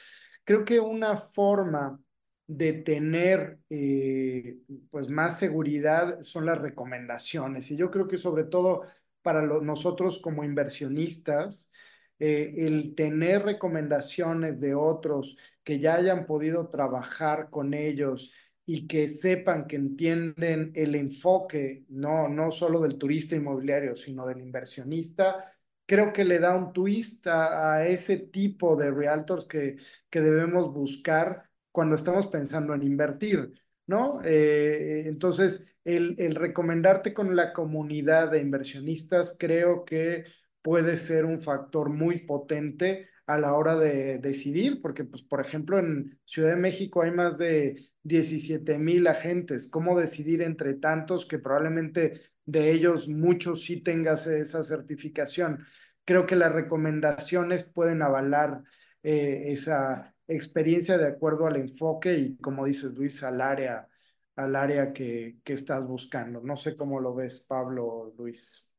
creo 0.44 0.64
que 0.64 0.80
una 0.80 1.16
forma 1.18 2.00
de 2.46 2.74
tener 2.74 3.58
eh, 3.70 4.58
pues 4.90 5.08
más 5.08 5.38
seguridad 5.38 6.22
son 6.22 6.46
las 6.46 6.60
recomendaciones. 6.60 7.70
Y 7.70 7.76
yo 7.76 7.90
creo 7.90 8.08
que 8.08 8.18
sobre 8.18 8.44
todo 8.44 8.82
para 9.22 9.42
nosotros 9.42 10.20
como 10.20 10.44
inversionistas, 10.44 11.72
eh, 12.18 12.54
el 12.58 12.94
tener 12.94 13.42
recomendaciones 13.44 14.60
de 14.60 14.74
otros 14.74 15.36
que 15.64 15.78
ya 15.80 15.94
hayan 15.96 16.26
podido 16.26 16.68
trabajar 16.68 17.50
con 17.50 17.74
ellos 17.74 18.30
y 18.66 18.86
que 18.86 19.08
sepan 19.08 19.66
que 19.66 19.76
entienden 19.76 20.72
el 20.74 20.94
enfoque, 20.94 21.84
no, 21.88 22.28
no 22.28 22.50
solo 22.50 22.80
del 22.80 22.96
turista 22.98 23.36
inmobiliario, 23.36 23.94
sino 23.96 24.26
del 24.26 24.40
inversionista, 24.40 25.52
creo 25.86 26.12
que 26.12 26.24
le 26.24 26.38
da 26.38 26.56
un 26.56 26.72
twist 26.72 27.26
a, 27.26 27.86
ese 27.86 28.18
tipo 28.18 28.76
de 28.76 28.90
realtors 28.90 29.46
que, 29.46 29.76
que 30.10 30.20
debemos 30.20 30.72
buscar 30.72 31.50
cuando 31.70 31.96
estamos 31.96 32.26
pensando 32.28 32.74
en 32.74 32.82
invertir, 32.82 33.52
¿no? 33.86 34.20
Eh, 34.24 35.04
entonces, 35.06 35.66
el, 35.84 36.14
el 36.18 36.34
recomendarte 36.34 37.12
con 37.12 37.36
la 37.36 37.52
comunidad 37.52 38.30
de 38.30 38.40
inversionistas 38.40 39.36
creo 39.38 39.84
que 39.84 40.24
puede 40.62 40.96
ser 40.96 41.24
un 41.26 41.42
factor 41.42 41.90
muy 41.90 42.20
potente 42.20 43.10
a 43.26 43.38
la 43.38 43.54
hora 43.54 43.76
de 43.76 44.18
decidir, 44.18 44.80
porque, 44.82 45.04
pues, 45.04 45.22
por 45.22 45.40
ejemplo, 45.40 45.78
en 45.78 46.18
Ciudad 46.24 46.50
de 46.50 46.56
México 46.56 47.02
hay 47.02 47.10
más 47.10 47.36
de 47.38 47.90
17 48.04 48.78
mil 48.78 49.06
agentes. 49.08 49.68
¿Cómo 49.68 49.98
decidir 49.98 50.42
entre 50.42 50.74
tantos 50.74 51.26
que 51.26 51.38
probablemente 51.38 52.20
de 52.46 52.72
ellos 52.72 53.08
muchos 53.08 53.64
sí 53.64 53.80
tengas 53.82 54.26
esa 54.26 54.62
certificación? 54.62 55.66
Creo 56.04 56.26
que 56.26 56.36
las 56.36 56.52
recomendaciones 56.52 57.64
pueden 57.64 58.02
avalar 58.02 58.62
eh, 59.02 59.44
esa 59.48 60.14
experiencia 60.28 60.98
de 60.98 61.08
acuerdo 61.08 61.46
al 61.46 61.56
enfoque 61.56 62.16
y, 62.16 62.36
como 62.38 62.66
dices, 62.66 62.92
Luis, 62.94 63.22
al 63.22 63.40
área, 63.40 63.88
al 64.36 64.56
área 64.56 64.92
que, 64.92 65.38
que 65.44 65.54
estás 65.54 65.86
buscando. 65.86 66.40
No 66.42 66.56
sé 66.56 66.76
cómo 66.76 67.00
lo 67.00 67.14
ves, 67.14 67.44
Pablo, 67.48 68.14
Luis. 68.16 68.70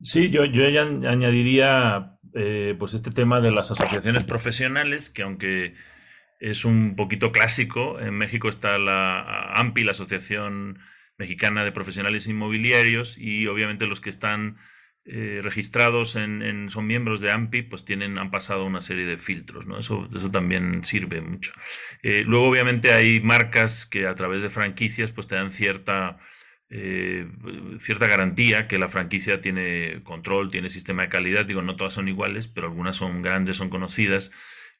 Sí, 0.00 0.30
yo, 0.30 0.44
yo 0.44 0.64
añadiría 0.66 2.18
eh, 2.34 2.74
pues 2.78 2.92
este 2.94 3.10
tema 3.12 3.40
de 3.40 3.52
las 3.52 3.70
asociaciones 3.70 4.24
profesionales, 4.24 5.10
que 5.10 5.22
aunque 5.22 5.74
es 6.42 6.64
un 6.64 6.96
poquito 6.96 7.30
clásico, 7.30 8.00
en 8.00 8.18
México 8.18 8.48
está 8.48 8.76
la 8.76 9.52
AMPI, 9.54 9.84
la 9.84 9.92
Asociación 9.92 10.80
Mexicana 11.16 11.64
de 11.64 11.70
Profesionales 11.70 12.26
Inmobiliarios, 12.26 13.16
y 13.16 13.46
obviamente 13.46 13.86
los 13.86 14.00
que 14.00 14.10
están 14.10 14.58
eh, 15.04 15.38
registrados 15.40 16.16
en, 16.16 16.68
son 16.68 16.86
miembros 16.88 17.20
de 17.20 17.30
AMPI, 17.30 17.62
pues 17.62 17.84
tienen, 17.84 18.18
han 18.18 18.32
pasado 18.32 18.64
una 18.64 18.80
serie 18.80 19.06
de 19.06 19.18
filtros, 19.18 19.66
¿no? 19.66 19.78
Eso, 19.78 20.08
eso 20.12 20.32
también 20.32 20.84
sirve 20.84 21.20
mucho. 21.20 21.52
Eh, 22.02 22.24
luego, 22.26 22.48
obviamente, 22.48 22.92
hay 22.92 23.20
marcas 23.20 23.86
que 23.86 24.08
a 24.08 24.16
través 24.16 24.42
de 24.42 24.50
franquicias, 24.50 25.12
pues 25.12 25.28
te 25.28 25.36
dan 25.36 25.52
cierta 25.52 26.18
eh, 26.74 27.28
cierta 27.78 28.06
garantía 28.08 28.66
que 28.66 28.78
la 28.78 28.88
franquicia 28.88 29.40
tiene 29.40 30.02
control, 30.04 30.50
tiene 30.50 30.70
sistema 30.70 31.02
de 31.02 31.08
calidad. 31.08 31.44
Digo, 31.44 31.62
no 31.62 31.76
todas 31.76 31.92
son 31.92 32.08
iguales, 32.08 32.48
pero 32.48 32.66
algunas 32.66 32.96
son 32.96 33.22
grandes, 33.22 33.58
son 33.58 33.68
conocidas. 33.70 34.32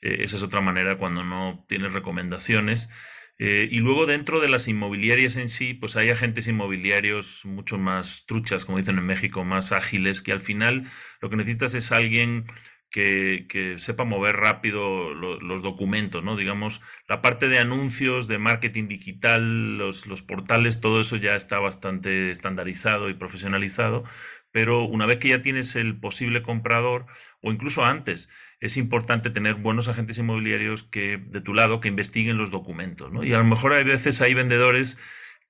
Eh, 0.02 0.18
esa 0.25 0.37
es 0.37 0.42
otra 0.42 0.61
manera 0.61 0.99
cuando 0.99 1.25
no 1.25 1.64
tienes 1.68 1.92
recomendaciones. 1.92 2.90
Eh, 3.38 3.68
y 3.71 3.78
luego 3.78 4.06
dentro 4.06 4.40
de 4.40 4.49
las 4.49 4.68
inmobiliarias 4.68 5.37
en 5.37 5.49
sí, 5.49 5.75
pues 5.75 5.97
hay 5.97 6.11
agentes 6.11 6.47
inmobiliarios 6.47 7.44
mucho 7.44 7.78
más 7.78 8.25
truchas, 8.26 8.64
como 8.64 8.78
dicen 8.78 8.99
en 8.99 9.06
México, 9.06 9.44
más 9.44 9.73
ágiles, 9.73 10.23
que 10.23 10.32
al 10.32 10.40
final 10.40 10.90
lo 11.21 11.30
que 11.30 11.37
necesitas 11.37 11.75
es 11.75 11.90
alguien 11.92 12.44
que, 12.90 13.76
sepa 13.78 14.04
mover 14.04 14.37
rápido 14.37 15.14
los 15.14 15.62
documentos, 15.62 16.23
¿no? 16.23 16.37
Digamos, 16.37 16.82
la 17.09 17.23
parte 17.23 17.49
de 17.49 17.59
anuncios, 17.59 18.28
de 18.28 18.38
marketing 18.38 18.87
digital, 18.88 19.78
los, 19.78 20.06
los 20.06 20.23
portales, 20.23 20.80
todo 20.80 21.00
eso 21.00 21.16
ya 21.16 21.35
está 21.35 21.59
bastante 21.59 22.30
estandarizado 22.30 23.09
y 23.09 23.14
profesionalizado, 23.14 24.04
pero 24.52 24.85
una 24.85 25.06
vez 25.06 25.18
que 25.18 25.28
ya 25.28 25.42
tienes 25.42 25.75
el 25.76 25.99
posible 25.99 26.42
comprador, 26.42 27.06
o 27.40 27.50
incluso 27.50 27.85
antes, 27.85 28.28
es 28.62 28.76
importante 28.76 29.28
tener 29.31 29.57
buenos 29.57 29.88
agentes 29.88 30.16
inmobiliarios 30.19 30.85
que 30.85 31.19
de 31.19 31.40
tu 31.40 31.52
lado 31.52 31.81
que 31.81 31.88
investiguen 31.88 32.38
los 32.38 32.52
documentos, 32.52 33.12
¿no? 33.12 33.25
Y 33.25 33.33
a 33.33 33.38
lo 33.38 33.45
mejor 33.45 33.75
hay 33.75 33.83
veces 33.83 34.23
hay 34.23 34.35
vendedores 34.35 34.99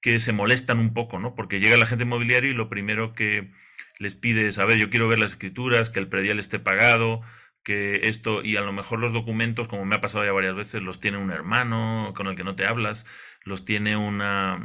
que 0.00 0.18
se 0.18 0.32
molestan 0.32 0.78
un 0.78 0.94
poco, 0.94 1.18
¿no? 1.18 1.34
Porque 1.34 1.60
llega 1.60 1.74
el 1.74 1.82
agente 1.82 2.04
inmobiliario 2.04 2.50
y 2.50 2.54
lo 2.54 2.70
primero 2.70 3.12
que 3.12 3.52
les 3.98 4.14
pides, 4.14 4.58
a 4.58 4.64
ver, 4.64 4.78
yo 4.78 4.88
quiero 4.88 5.08
ver 5.08 5.18
las 5.18 5.32
escrituras, 5.32 5.90
que 5.90 6.00
el 6.00 6.08
predial 6.08 6.38
esté 6.38 6.58
pagado, 6.58 7.20
que 7.62 8.08
esto, 8.08 8.42
y 8.42 8.56
a 8.56 8.62
lo 8.62 8.72
mejor 8.72 8.98
los 8.98 9.12
documentos, 9.12 9.68
como 9.68 9.84
me 9.84 9.96
ha 9.96 10.00
pasado 10.00 10.24
ya 10.24 10.32
varias 10.32 10.56
veces, 10.56 10.80
los 10.80 10.98
tiene 10.98 11.18
un 11.18 11.30
hermano 11.30 12.14
con 12.16 12.28
el 12.28 12.34
que 12.34 12.44
no 12.44 12.56
te 12.56 12.66
hablas, 12.66 13.04
los 13.44 13.64
tiene 13.64 13.96
una, 13.96 14.60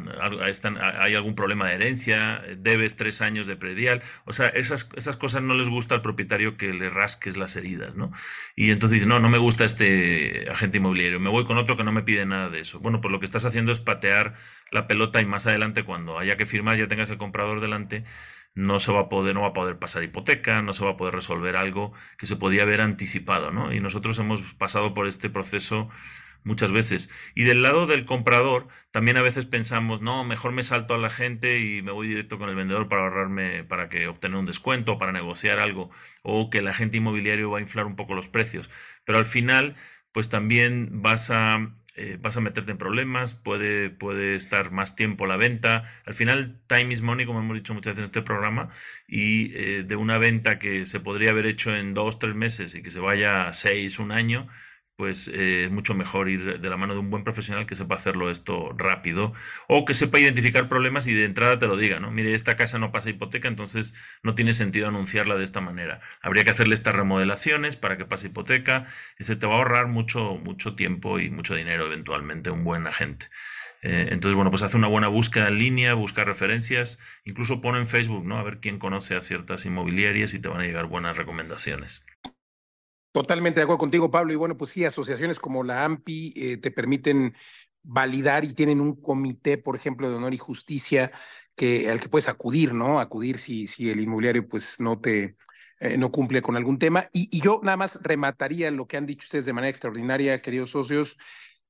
hay 0.99 1.15
algún 1.15 1.35
problema 1.35 1.67
de 1.67 1.75
herencia, 1.75 2.41
debes 2.57 2.95
tres 2.95 3.21
años 3.21 3.47
de 3.47 3.55
predial, 3.55 4.01
o 4.25 4.33
sea, 4.33 4.47
esas, 4.47 4.89
esas 4.95 5.17
cosas 5.17 5.41
no 5.41 5.53
les 5.53 5.69
gusta 5.69 5.95
al 5.95 6.01
propietario 6.01 6.57
que 6.57 6.73
le 6.73 6.89
rasques 6.89 7.37
las 7.37 7.55
heridas, 7.55 7.95
¿no? 7.95 8.11
Y 8.55 8.71
entonces 8.71 8.95
dice, 8.95 9.07
no, 9.07 9.19
no 9.19 9.29
me 9.29 9.37
gusta 9.37 9.65
este 9.65 10.49
agente 10.49 10.77
inmobiliario, 10.77 11.19
me 11.19 11.29
voy 11.29 11.45
con 11.45 11.57
otro 11.57 11.77
que 11.77 11.83
no 11.83 11.91
me 11.91 12.03
pide 12.03 12.25
nada 12.25 12.49
de 12.49 12.59
eso. 12.59 12.79
Bueno, 12.79 13.01
pues 13.01 13.11
lo 13.11 13.19
que 13.19 13.25
estás 13.25 13.45
haciendo 13.45 13.71
es 13.71 13.79
patear 13.79 14.35
la 14.71 14.87
pelota 14.87 15.21
y 15.21 15.25
más 15.25 15.47
adelante 15.47 15.83
cuando 15.83 16.19
haya 16.19 16.37
que 16.37 16.45
firmar 16.45 16.77
ya 16.77 16.87
tengas 16.87 17.09
el 17.09 17.17
comprador 17.17 17.61
delante 17.61 18.03
no 18.57 18.79
se 18.79 18.91
va 18.91 19.01
a 19.01 19.09
poder, 19.09 19.35
no 19.35 19.41
va 19.41 19.49
a 19.49 19.53
poder 19.53 19.77
pasar 19.77 20.03
hipoteca, 20.03 20.63
no 20.63 20.73
se 20.73 20.83
va 20.83 20.91
a 20.91 20.97
poder 20.97 21.13
resolver 21.13 21.55
algo 21.55 21.93
que 22.17 22.25
se 22.25 22.35
podía 22.35 22.63
haber 22.63 22.81
anticipado, 22.81 23.51
¿no? 23.51 23.71
Y 23.71 23.79
nosotros 23.79 24.17
hemos 24.17 24.41
pasado 24.55 24.95
por 24.95 25.07
este 25.07 25.29
proceso 25.29 25.89
muchas 26.47 26.71
veces. 26.71 27.11
Y 27.35 27.43
del 27.43 27.61
lado 27.61 27.85
del 27.85 28.05
comprador, 28.05 28.67
también 28.91 29.17
a 29.17 29.21
veces 29.21 29.45
pensamos, 29.45 30.01
no, 30.01 30.23
mejor 30.23 30.53
me 30.53 30.63
salto 30.63 30.95
a 30.95 30.97
la 30.97 31.09
gente 31.09 31.59
y 31.59 31.81
me 31.83 31.91
voy 31.91 32.07
directo 32.07 32.39
con 32.39 32.49
el 32.49 32.55
vendedor 32.55 32.87
para 32.87 33.03
ahorrarme, 33.03 33.63
para 33.63 33.89
que 33.89 34.07
obtener 34.07 34.37
un 34.37 34.45
descuento, 34.45 34.97
para 34.97 35.11
negociar 35.11 35.59
algo, 35.59 35.91
o 36.23 36.49
que 36.49 36.59
el 36.59 36.67
agente 36.67 36.97
inmobiliario 36.97 37.51
va 37.51 37.59
a 37.59 37.61
inflar 37.61 37.85
un 37.85 37.95
poco 37.95 38.15
los 38.15 38.27
precios. 38.29 38.69
Pero 39.05 39.19
al 39.19 39.25
final, 39.25 39.75
pues 40.11 40.29
también 40.29 41.01
vas 41.01 41.29
a 41.29 41.77
eh, 41.99 42.17
vas 42.21 42.37
a 42.37 42.41
meterte 42.41 42.71
en 42.71 42.77
problemas, 42.77 43.33
puede, 43.33 43.89
puede 43.89 44.35
estar 44.35 44.71
más 44.71 44.95
tiempo 44.95 45.25
la 45.25 45.35
venta. 45.35 45.91
Al 46.05 46.13
final, 46.13 46.61
time 46.67 46.93
is 46.93 47.01
money, 47.01 47.25
como 47.25 47.39
hemos 47.39 47.57
dicho 47.57 47.73
muchas 47.73 47.93
veces 47.93 48.03
en 48.03 48.05
este 48.05 48.21
programa, 48.21 48.69
y 49.07 49.51
eh, 49.55 49.83
de 49.83 49.95
una 49.95 50.19
venta 50.19 50.59
que 50.59 50.85
se 50.85 50.99
podría 50.99 51.31
haber 51.31 51.47
hecho 51.47 51.75
en 51.75 51.95
dos, 51.95 52.19
tres 52.19 52.35
meses 52.35 52.75
y 52.75 52.83
que 52.83 52.91
se 52.91 52.99
vaya 52.99 53.47
a 53.47 53.53
seis, 53.53 53.97
un 53.97 54.11
año, 54.11 54.47
pues 54.97 55.29
eh, 55.33 55.69
mucho 55.71 55.93
mejor 55.93 56.27
ir 56.27 56.59
de 56.59 56.69
la 56.69 56.75
mano 56.75 56.93
de 56.93 56.99
un 56.99 57.11
buen 57.11 57.23
profesional 57.23 57.67
que 57.67 57.75
sepa 57.75 57.95
hacerlo 57.95 58.31
esto 58.31 58.73
rápido 58.75 59.31
o 59.67 59.85
que 59.85 59.93
sepa 59.93 60.19
identificar 60.19 60.67
problemas 60.67 61.07
y 61.07 61.13
de 61.13 61.25
entrada 61.25 61.59
te 61.59 61.67
lo 61.67 61.77
diga, 61.77 61.99
¿no? 61.99 62.09
Mire, 62.11 62.33
esta 62.33 62.57
casa 62.57 62.79
no 62.79 62.91
pasa 62.91 63.11
hipoteca, 63.11 63.47
entonces 63.47 63.93
no 64.23 64.33
tiene 64.33 64.55
sentido 64.55 64.87
anunciarla 64.87 65.35
de 65.35 65.43
esta 65.43 65.61
manera. 65.61 66.01
Habría 66.21 66.43
que 66.43 66.49
hacerle 66.49 66.73
estas 66.73 66.95
remodelaciones 66.95 67.75
para 67.75 67.97
que 67.97 68.05
pase 68.05 68.27
hipoteca. 68.27 68.87
Ese 69.19 69.35
te 69.35 69.45
va 69.45 69.53
a 69.53 69.57
ahorrar 69.57 69.87
mucho, 69.87 70.35
mucho 70.35 70.75
tiempo 70.75 71.19
y 71.19 71.29
mucho 71.29 71.53
dinero 71.55 71.85
eventualmente 71.85 72.49
un 72.49 72.63
buen 72.63 72.87
agente. 72.87 73.27
Eh, 73.83 74.07
entonces, 74.11 74.35
bueno, 74.35 74.49
pues 74.49 74.63
hace 74.63 74.77
una 74.77 74.87
buena 74.87 75.07
búsqueda 75.09 75.47
en 75.49 75.59
línea, 75.59 75.93
busca 75.93 76.23
referencias, 76.23 76.97
incluso 77.23 77.61
pone 77.61 77.77
en 77.77 77.87
Facebook, 77.87 78.25
¿no? 78.25 78.39
A 78.39 78.43
ver 78.43 78.59
quién 78.59 78.79
conoce 78.79 79.15
a 79.15 79.21
ciertas 79.21 79.65
inmobiliarias 79.65 80.33
y 80.33 80.39
te 80.39 80.49
van 80.49 80.61
a 80.61 80.63
llegar 80.63 80.87
buenas 80.87 81.15
recomendaciones. 81.17 82.03
Totalmente 83.17 83.59
de 83.59 83.63
acuerdo 83.63 83.79
contigo, 83.79 84.11
Pablo. 84.11 84.31
Y 84.31 84.35
bueno, 84.35 84.57
pues 84.57 84.71
sí, 84.71 84.85
asociaciones 84.85 85.39
como 85.39 85.63
la 85.63 85.83
AMPI 85.85 86.33
eh, 86.35 86.57
te 86.57 86.71
permiten 86.71 87.35
validar 87.81 88.45
y 88.45 88.53
tienen 88.53 88.79
un 88.79 89.01
comité, 89.01 89.57
por 89.57 89.75
ejemplo, 89.75 90.09
de 90.09 90.15
honor 90.15 90.33
y 90.33 90.37
justicia 90.37 91.11
que, 91.55 91.89
al 91.89 91.99
que 91.99 92.09
puedes 92.09 92.29
acudir, 92.29 92.73
¿no? 92.73 92.99
Acudir 92.99 93.39
si, 93.39 93.65
si 93.67 93.89
el 93.89 93.99
inmobiliario 94.01 94.47
pues 94.47 94.79
no 94.79 94.99
te 94.99 95.35
eh, 95.79 95.97
no 95.97 96.11
cumple 96.11 96.41
con 96.41 96.55
algún 96.55 96.79
tema. 96.79 97.09
Y, 97.13 97.39
yo 97.39 97.59
nada 97.63 97.77
más 97.77 98.01
remataría 98.01 98.71
lo 98.71 98.87
que 98.87 98.97
han 98.97 99.05
dicho 99.05 99.25
ustedes 99.25 99.45
de 99.45 99.53
manera 99.53 99.69
extraordinaria, 99.69 100.41
queridos 100.41 100.71
socios, 100.71 101.17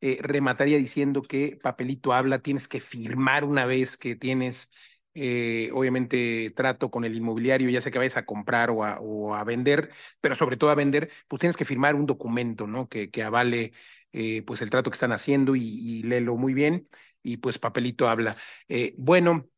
eh, 0.01 0.19
remataría 0.21 0.77
diciendo 0.77 1.21
que 1.21 1.57
papelito 1.61 2.13
habla, 2.13 2.39
tienes 2.39 2.67
que 2.67 2.79
firmar 2.79 3.43
una 3.43 3.65
vez 3.65 3.97
que 3.97 4.15
tienes 4.15 4.71
eh, 5.19 5.71
obviamente 5.73 6.51
trato 6.55 6.91
con 6.91 7.03
el 7.03 7.15
inmobiliario, 7.15 7.71
ya 7.71 7.81
sea 7.81 7.91
que 7.91 7.97
vayas 7.97 8.17
a 8.17 8.25
comprar 8.25 8.69
o 8.69 9.33
a, 9.33 9.43
vender, 9.43 9.89
pero 10.21 10.35
sobre 10.35 10.57
todo 10.57 10.69
a 10.69 10.75
vender, 10.75 11.09
pues 11.27 11.39
tienes 11.39 11.57
que 11.57 11.65
firmar 11.65 11.95
un 11.95 12.05
documento, 12.05 12.67
¿no? 12.67 12.87
Que, 12.87 13.09
avale 13.23 13.73
eh, 14.13 14.43
pues 14.43 14.61
el 14.61 14.69
trato 14.69 14.91
que 14.91 14.95
están 14.95 15.11
haciendo 15.11 15.55
y, 15.55 16.03
léelo 16.03 16.35
muy 16.37 16.53
bien 16.53 16.87
y 17.23 17.37
pues 17.37 17.57
papelito 17.57 18.07
habla. 18.07 18.37
Eh, 18.67 18.93
bueno, 18.97 19.49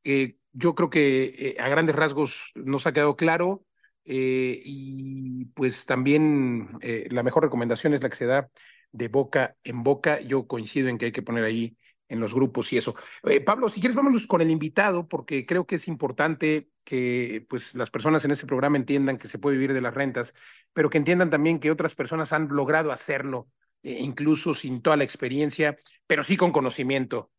yo 0.53 0.75
creo 0.75 0.89
que 0.89 1.57
a 1.59 1.67
grandes 1.67 1.95
rasgos 1.95 2.51
nos 2.55 2.87
ha 2.87 2.93
quedado 2.93 3.17
claro 3.17 3.65
y 4.05 5.45
pues 5.55 5.85
también 5.85 6.69
la 7.09 7.23
mejor 7.23 7.43
recomendación 7.43 7.93
es 7.93 8.01
la 8.01 8.09
que 8.09 8.15
se 8.15 8.25
da 8.25 8.49
de 8.93 9.09
boca 9.09 9.57
en 9.63 9.83
boca. 9.83 10.21
Yo 10.21 10.47
coincido 10.47 10.87
en 10.87 10.97
que 10.97 11.05
hay 11.07 11.11
que 11.11 11.21
poner 11.21 11.43
ahí 11.43 11.75
en 12.09 12.19
los 12.19 12.33
grupos 12.33 12.73
y 12.73 12.77
eso. 12.77 12.95
Eh, 13.23 13.39
Pablo, 13.39 13.69
si 13.69 13.79
quieres, 13.79 13.95
vámonos 13.95 14.27
con 14.27 14.41
el 14.41 14.51
invitado, 14.51 15.07
porque 15.07 15.45
creo 15.45 15.65
que 15.65 15.75
es 15.75 15.87
importante 15.87 16.69
que 16.83 17.45
pues, 17.49 17.75
las 17.75 17.89
personas 17.89 18.25
en 18.25 18.31
este 18.31 18.47
programa 18.47 18.77
entiendan 18.77 19.17
que 19.17 19.27
se 19.27 19.39
puede 19.39 19.55
vivir 19.55 19.73
de 19.73 19.81
las 19.81 19.93
rentas, 19.93 20.33
pero 20.73 20.89
que 20.89 20.97
entiendan 20.97 21.29
también 21.29 21.59
que 21.59 21.71
otras 21.71 21.95
personas 21.95 22.33
han 22.33 22.49
logrado 22.49 22.91
hacerlo 22.91 23.47
incluso 23.81 24.53
sin 24.53 24.81
toda 24.81 24.97
la 24.97 25.03
experiencia, 25.03 25.77
pero 26.05 26.23
sí 26.23 26.35
con 26.35 26.51
conocimiento. 26.51 27.31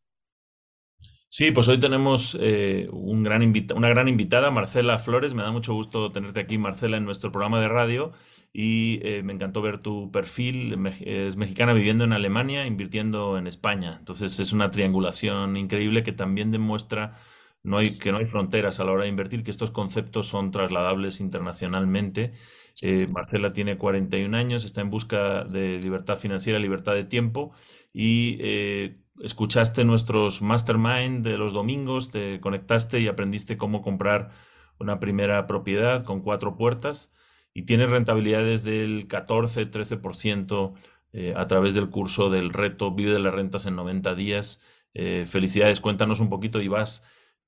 Sí, 1.33 1.51
pues 1.51 1.69
hoy 1.69 1.79
tenemos 1.79 2.37
eh, 2.41 2.89
una 2.91 3.29
gran 3.29 4.09
invitada, 4.09 4.51
Marcela 4.51 4.99
Flores. 4.99 5.33
Me 5.33 5.43
da 5.43 5.51
mucho 5.53 5.73
gusto 5.73 6.11
tenerte 6.11 6.41
aquí, 6.41 6.57
Marcela, 6.57 6.97
en 6.97 7.05
nuestro 7.05 7.31
programa 7.31 7.61
de 7.61 7.69
radio. 7.69 8.11
Y 8.51 8.99
eh, 9.03 9.23
me 9.23 9.31
encantó 9.31 9.61
ver 9.61 9.77
tu 9.77 10.11
perfil. 10.11 10.85
Es 10.99 11.37
mexicana 11.37 11.71
viviendo 11.71 12.03
en 12.03 12.11
Alemania, 12.11 12.65
invirtiendo 12.65 13.37
en 13.37 13.47
España. 13.47 13.95
Entonces 13.97 14.41
es 14.41 14.51
una 14.51 14.71
triangulación 14.71 15.55
increíble 15.55 16.03
que 16.03 16.11
también 16.11 16.51
demuestra 16.51 17.17
que 17.63 18.11
no 18.11 18.17
hay 18.17 18.25
fronteras 18.25 18.81
a 18.81 18.83
la 18.83 18.91
hora 18.91 19.03
de 19.03 19.09
invertir, 19.09 19.45
que 19.45 19.51
estos 19.51 19.71
conceptos 19.71 20.27
son 20.27 20.51
trasladables 20.51 21.21
internacionalmente. 21.21 22.33
Eh, 22.81 23.07
Marcela 23.13 23.53
tiene 23.53 23.77
41 23.77 24.35
años, 24.35 24.65
está 24.65 24.81
en 24.81 24.89
busca 24.89 25.45
de 25.45 25.79
libertad 25.79 26.17
financiera, 26.17 26.59
libertad 26.59 26.93
de 26.93 27.05
tiempo 27.05 27.53
y 27.93 28.37
escuchaste 29.23 29.83
nuestros 29.83 30.41
mastermind 30.41 31.25
de 31.25 31.37
los 31.37 31.53
domingos, 31.53 32.09
te 32.09 32.39
conectaste 32.39 32.99
y 32.99 33.07
aprendiste 33.07 33.57
cómo 33.57 33.81
comprar 33.81 34.29
una 34.79 34.99
primera 34.99 35.47
propiedad 35.47 36.03
con 36.03 36.21
cuatro 36.21 36.55
puertas 36.55 37.11
y 37.53 37.63
tienes 37.63 37.89
rentabilidades 37.89 38.63
del 38.63 39.07
14-13% 39.07 40.73
eh, 41.13 41.33
a 41.35 41.47
través 41.47 41.73
del 41.73 41.89
curso 41.89 42.29
del 42.29 42.51
reto 42.51 42.91
Vive 42.91 43.11
de 43.11 43.19
las 43.19 43.33
rentas 43.33 43.65
en 43.65 43.75
90 43.75 44.15
días. 44.15 44.61
Eh, 44.93 45.25
felicidades, 45.25 45.81
cuéntanos 45.81 46.19
un 46.19 46.29
poquito 46.29 46.61
y 46.61 46.67
vas 46.67 47.03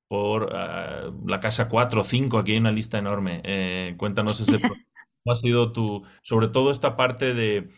por 0.08 0.56
ah, 0.56 1.12
la 1.26 1.40
casa 1.40 1.70
4 1.70 2.02
o 2.02 2.04
5, 2.04 2.38
aquí 2.38 2.52
hay 2.52 2.58
una 2.58 2.72
lista 2.72 2.98
enorme. 2.98 3.42
Eh, 3.44 3.96
cuéntanos 3.98 4.40
ese 4.40 4.60
cómo 4.62 4.76
ha 5.32 5.36
sido 5.36 5.72
tu, 5.72 6.04
sobre 6.22 6.50
todo 6.50 6.72
esta 6.72 6.96
parte 6.98 7.34
de 7.34 7.70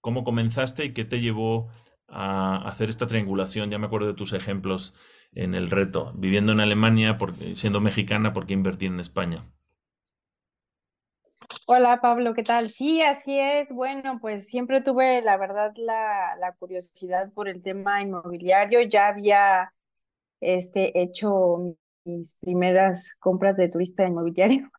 cómo 0.00 0.24
comenzaste 0.24 0.84
y 0.84 0.92
qué 0.92 1.04
te 1.04 1.20
llevó 1.20 1.68
a 2.12 2.68
hacer 2.68 2.88
esta 2.88 3.06
triangulación. 3.06 3.70
Ya 3.70 3.78
me 3.78 3.86
acuerdo 3.86 4.06
de 4.06 4.14
tus 4.14 4.32
ejemplos 4.32 4.94
en 5.32 5.54
el 5.54 5.70
reto. 5.70 6.12
Viviendo 6.14 6.52
en 6.52 6.60
Alemania, 6.60 7.16
siendo 7.54 7.80
mexicana, 7.80 8.32
¿por 8.32 8.46
qué 8.46 8.54
en 8.54 9.00
España? 9.00 9.44
Hola 11.66 12.00
Pablo, 12.00 12.34
¿qué 12.34 12.42
tal? 12.42 12.68
Sí, 12.68 13.02
así 13.02 13.38
es. 13.38 13.72
Bueno, 13.72 14.18
pues 14.20 14.46
siempre 14.46 14.80
tuve, 14.82 15.22
la 15.22 15.36
verdad, 15.36 15.72
la, 15.76 16.36
la 16.38 16.52
curiosidad 16.52 17.32
por 17.32 17.48
el 17.48 17.62
tema 17.62 18.02
inmobiliario. 18.02 18.82
Ya 18.82 19.08
había 19.08 19.72
este, 20.40 21.00
hecho 21.00 21.76
mis 22.04 22.38
primeras 22.40 23.16
compras 23.18 23.56
de 23.56 23.68
turista 23.68 24.06
inmobiliario. 24.06 24.70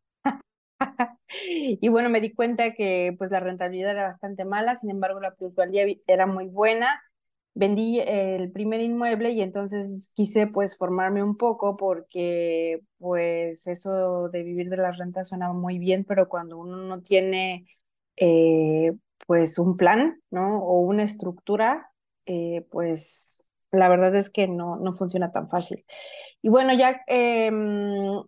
y 1.29 1.87
bueno, 1.89 2.09
me 2.09 2.21
di 2.21 2.33
cuenta 2.33 2.73
que 2.73 3.15
pues 3.17 3.31
la 3.31 3.39
rentabilidad 3.39 3.91
era 3.91 4.03
bastante 4.03 4.45
mala, 4.45 4.75
sin 4.75 4.91
embargo 4.91 5.19
la 5.19 5.35
plusvalía 5.35 5.85
era 6.07 6.27
muy 6.27 6.47
buena 6.47 7.01
vendí 7.55 7.99
el 7.99 8.51
primer 8.51 8.81
inmueble 8.81 9.31
y 9.31 9.41
entonces 9.41 10.11
quise 10.15 10.47
pues 10.47 10.77
formarme 10.77 11.23
un 11.23 11.37
poco 11.37 11.77
porque 11.77 12.81
pues 12.97 13.67
eso 13.67 14.29
de 14.29 14.43
vivir 14.43 14.69
de 14.69 14.77
las 14.77 14.97
rentas 14.97 15.29
suena 15.29 15.53
muy 15.53 15.77
bien, 15.79 16.05
pero 16.05 16.29
cuando 16.29 16.57
uno 16.57 16.77
no 16.77 17.01
tiene 17.01 17.67
eh, 18.17 18.93
pues 19.27 19.59
un 19.59 19.77
plan, 19.77 20.21
¿no? 20.31 20.59
O 20.59 20.81
una 20.81 21.03
estructura, 21.03 21.91
eh, 22.25 22.65
pues 22.71 23.49
la 23.71 23.89
verdad 23.89 24.15
es 24.15 24.29
que 24.31 24.47
no, 24.47 24.77
no 24.77 24.93
funciona 24.93 25.31
tan 25.31 25.49
fácil. 25.49 25.83
Y 26.41 26.49
bueno, 26.49 26.73
ya 26.73 27.01
em, 27.07 28.21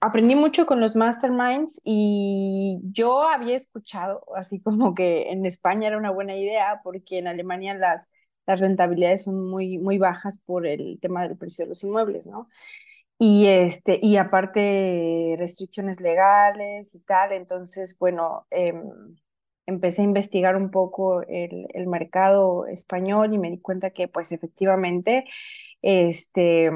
aprendí 0.00 0.34
mucho 0.34 0.64
con 0.64 0.80
los 0.80 0.96
masterminds 0.96 1.80
y 1.84 2.80
yo 2.84 3.22
había 3.22 3.56
escuchado 3.56 4.22
así 4.36 4.60
como 4.62 4.94
que 4.94 5.30
en 5.30 5.44
España 5.44 5.88
era 5.88 5.98
una 5.98 6.10
buena 6.10 6.36
idea 6.36 6.80
porque 6.84 7.18
en 7.18 7.26
Alemania 7.26 7.74
las 7.74 8.10
las 8.48 8.60
rentabilidades 8.60 9.24
son 9.24 9.46
muy, 9.48 9.78
muy 9.78 9.98
bajas 9.98 10.38
por 10.38 10.66
el 10.66 10.98
tema 11.00 11.22
del 11.28 11.36
precio 11.36 11.64
de 11.64 11.68
los 11.70 11.84
inmuebles, 11.84 12.26
¿no? 12.26 12.46
Y, 13.18 13.46
este, 13.46 14.00
y 14.02 14.16
aparte 14.16 15.36
restricciones 15.38 16.00
legales 16.00 16.94
y 16.94 17.00
tal, 17.00 17.32
entonces, 17.32 17.96
bueno, 17.98 18.46
em, 18.50 19.16
empecé 19.66 20.02
a 20.02 20.06
investigar 20.06 20.56
un 20.56 20.70
poco 20.70 21.22
el, 21.22 21.66
el, 21.74 21.86
mercado 21.88 22.66
español 22.66 23.34
y 23.34 23.38
me 23.38 23.50
di 23.50 23.60
cuenta 23.60 23.90
que 23.90 24.08
pues 24.08 24.32
efectivamente 24.32 25.26
este, 25.82 26.70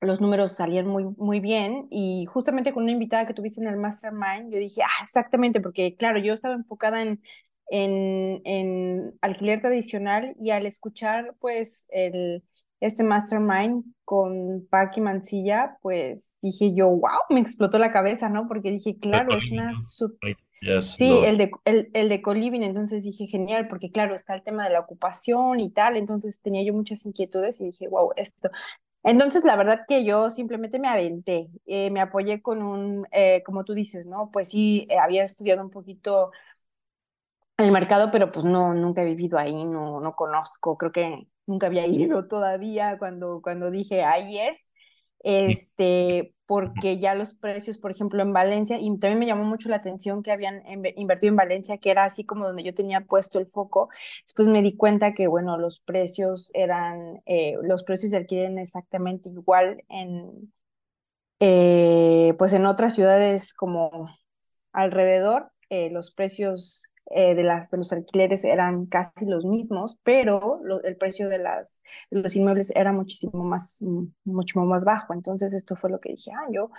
los 0.00 0.20
números 0.20 0.54
salían 0.56 0.86
muy, 0.86 1.04
muy 1.16 1.40
bien 1.40 1.88
y 1.90 2.26
justamente 2.26 2.72
con 2.72 2.84
una 2.84 2.92
invitada 2.92 3.26
que 3.26 3.34
tuviste 3.34 3.60
en 3.60 3.68
el 3.68 3.76
Mastermind, 3.76 4.52
yo 4.52 4.58
dije, 4.58 4.82
ah, 4.82 5.02
exactamente, 5.02 5.60
porque 5.60 5.96
claro, 5.96 6.20
yo 6.20 6.34
estaba 6.34 6.54
enfocada 6.54 7.02
en 7.02 7.22
en, 7.70 8.42
en 8.44 9.14
alquiler 9.22 9.60
tradicional 9.60 10.34
y 10.40 10.50
al 10.50 10.66
escuchar 10.66 11.34
pues 11.40 11.86
el, 11.90 12.42
este 12.80 13.04
mastermind 13.04 13.84
con 14.04 14.66
Paqui 14.70 15.00
Mancilla, 15.00 15.78
pues 15.82 16.38
dije 16.42 16.74
yo, 16.74 16.88
wow, 16.88 17.20
me 17.30 17.40
explotó 17.40 17.78
la 17.78 17.92
cabeza, 17.92 18.28
¿no? 18.28 18.48
Porque 18.48 18.70
dije, 18.72 18.98
claro, 18.98 19.36
es 19.36 19.50
una... 19.52 19.70
sí, 20.80 21.20
el 21.24 21.38
de, 21.38 21.50
el, 21.64 21.90
el 21.94 22.08
de 22.08 22.22
Coliving, 22.22 22.62
entonces 22.62 23.04
dije, 23.04 23.26
genial, 23.26 23.66
porque 23.68 23.90
claro, 23.90 24.14
está 24.14 24.34
el 24.34 24.42
tema 24.42 24.64
de 24.64 24.70
la 24.74 24.80
ocupación 24.80 25.60
y 25.60 25.70
tal, 25.70 25.96
entonces 25.96 26.42
tenía 26.42 26.64
yo 26.64 26.72
muchas 26.74 27.06
inquietudes 27.06 27.60
y 27.60 27.66
dije, 27.66 27.88
wow, 27.88 28.10
esto. 28.16 28.50
Entonces, 29.02 29.44
la 29.44 29.56
verdad 29.56 29.80
que 29.88 30.04
yo 30.04 30.28
simplemente 30.28 30.78
me 30.78 30.88
aventé, 30.88 31.48
eh, 31.66 31.90
me 31.90 32.00
apoyé 32.02 32.42
con 32.42 32.62
un, 32.62 33.06
eh, 33.12 33.42
como 33.46 33.64
tú 33.64 33.72
dices, 33.72 34.06
¿no? 34.06 34.30
Pues 34.30 34.50
sí, 34.50 34.86
eh, 34.90 34.98
había 34.98 35.24
estudiado 35.24 35.62
un 35.64 35.70
poquito 35.70 36.32
el 37.62 37.72
mercado, 37.72 38.10
pero 38.10 38.30
pues 38.30 38.44
no, 38.44 38.74
nunca 38.74 39.02
he 39.02 39.04
vivido 39.04 39.38
ahí, 39.38 39.64
no, 39.64 40.00
no 40.00 40.14
conozco, 40.14 40.76
creo 40.76 40.92
que 40.92 41.28
nunca 41.46 41.66
había 41.66 41.86
ido 41.86 42.26
todavía 42.28 42.98
cuando, 42.98 43.40
cuando 43.42 43.70
dije 43.70 44.02
ahí 44.04 44.38
es, 44.38 44.68
este, 45.22 46.34
porque 46.46 46.98
ya 46.98 47.14
los 47.14 47.34
precios, 47.34 47.78
por 47.78 47.90
ejemplo, 47.90 48.22
en 48.22 48.32
Valencia, 48.32 48.78
y 48.80 48.88
también 48.98 49.18
me 49.18 49.26
llamó 49.26 49.44
mucho 49.44 49.68
la 49.68 49.76
atención 49.76 50.22
que 50.22 50.32
habían 50.32 50.62
invertido 50.96 51.30
en 51.30 51.36
Valencia, 51.36 51.78
que 51.78 51.90
era 51.90 52.04
así 52.04 52.24
como 52.24 52.46
donde 52.46 52.62
yo 52.62 52.74
tenía 52.74 53.02
puesto 53.02 53.38
el 53.38 53.46
foco, 53.46 53.90
después 54.22 54.48
me 54.48 54.62
di 54.62 54.76
cuenta 54.76 55.12
que, 55.14 55.26
bueno, 55.26 55.58
los 55.58 55.80
precios 55.80 56.50
eran, 56.54 57.22
eh, 57.26 57.54
los 57.62 57.84
precios 57.84 58.12
se 58.12 58.16
adquieren 58.16 58.58
exactamente 58.58 59.28
igual 59.28 59.84
en, 59.88 60.52
eh, 61.40 62.34
pues 62.38 62.52
en 62.52 62.66
otras 62.66 62.94
ciudades 62.94 63.54
como 63.54 63.90
alrededor, 64.72 65.52
eh, 65.68 65.90
los 65.90 66.14
precios 66.14 66.89
eh, 67.10 67.34
de, 67.34 67.42
las, 67.42 67.70
de 67.70 67.78
los 67.78 67.92
alquileres 67.92 68.44
eran 68.44 68.86
casi 68.86 69.26
los 69.26 69.44
mismos, 69.44 69.98
pero 70.02 70.60
el 70.84 70.96
precio 70.96 71.28
de, 71.28 71.38
las, 71.38 71.82
los 72.10 72.36
inmuebles 72.36 72.72
era 72.74 72.92
muchísimo 72.92 73.44
más, 73.44 73.84
mucho 74.24 74.60
más 74.60 74.84
bajo. 74.84 75.12
Entonces 75.12 75.52
esto 75.52 75.76
fue 75.76 75.90
lo 75.90 76.00
que 76.00 76.10
dije, 76.10 76.30
ah, 76.32 76.46
yo, 76.52 76.70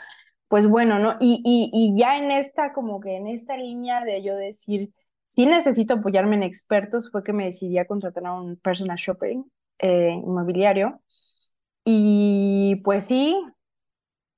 pues 0.48 0.68
bueno, 0.68 1.00
¿no? 1.00 1.18
Y, 1.20 1.42
y, 1.46 1.70
y 1.74 2.00
ya 2.00 2.18
en 2.18 2.32
esta, 2.32 2.74
como 2.74 3.00
que 3.00 3.16
en 3.18 3.28
esta 3.28 3.58
línea 3.58 4.04
de 4.04 4.24
yo 4.24 4.36
decir, 4.36 4.92
si 5.26 5.46
necesito 5.46 5.94
apoyarme 5.96 6.36
en 6.36 6.44
expertos, 6.44 7.10
fue 7.12 7.24
que 7.24 7.34
me 7.34 7.46
decidí 7.46 7.78
a 7.78 7.86
contratar 7.88 8.26
a 8.26 8.34
un 8.34 8.58
personal 8.58 8.98
shopping 8.98 9.44
eh, 9.80 10.10
inmobiliario. 10.12 11.02
Y 11.86 12.82
pues 12.84 13.06
sí, 13.06 13.42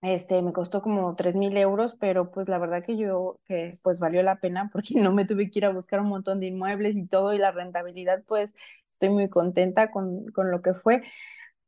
este, 0.04 0.42
me 0.42 0.52
costó 0.52 0.82
como 0.82 1.16
tres 1.16 1.34
mil 1.34 1.56
euros, 1.56 1.96
pero 1.98 2.30
pues 2.30 2.50
la 2.50 2.60
verdad 2.60 2.84
que 2.84 2.98
yo, 2.98 3.40
que 3.46 3.72
pues 3.84 4.02
valió 4.02 4.22
la 4.22 4.36
pena 4.36 4.70
porque 4.72 4.96
no 5.02 5.14
me 5.14 5.26
tuve 5.26 5.50
que 5.50 5.60
ir 5.60 5.66
a 5.66 5.70
buscar 5.70 6.02
un 6.02 6.10
montón 6.10 6.40
de 6.40 6.48
inmuebles 6.48 6.98
y 6.98 7.08
todo 7.08 7.34
y 7.34 7.38
la 7.38 7.52
rentabilidad, 7.52 8.22
pues 8.28 8.54
estoy 8.92 9.10
muy 9.10 9.30
contenta 9.30 9.90
con, 9.92 10.30
con 10.32 10.52
lo 10.52 10.62
que 10.62 10.74
fue. 10.74 11.04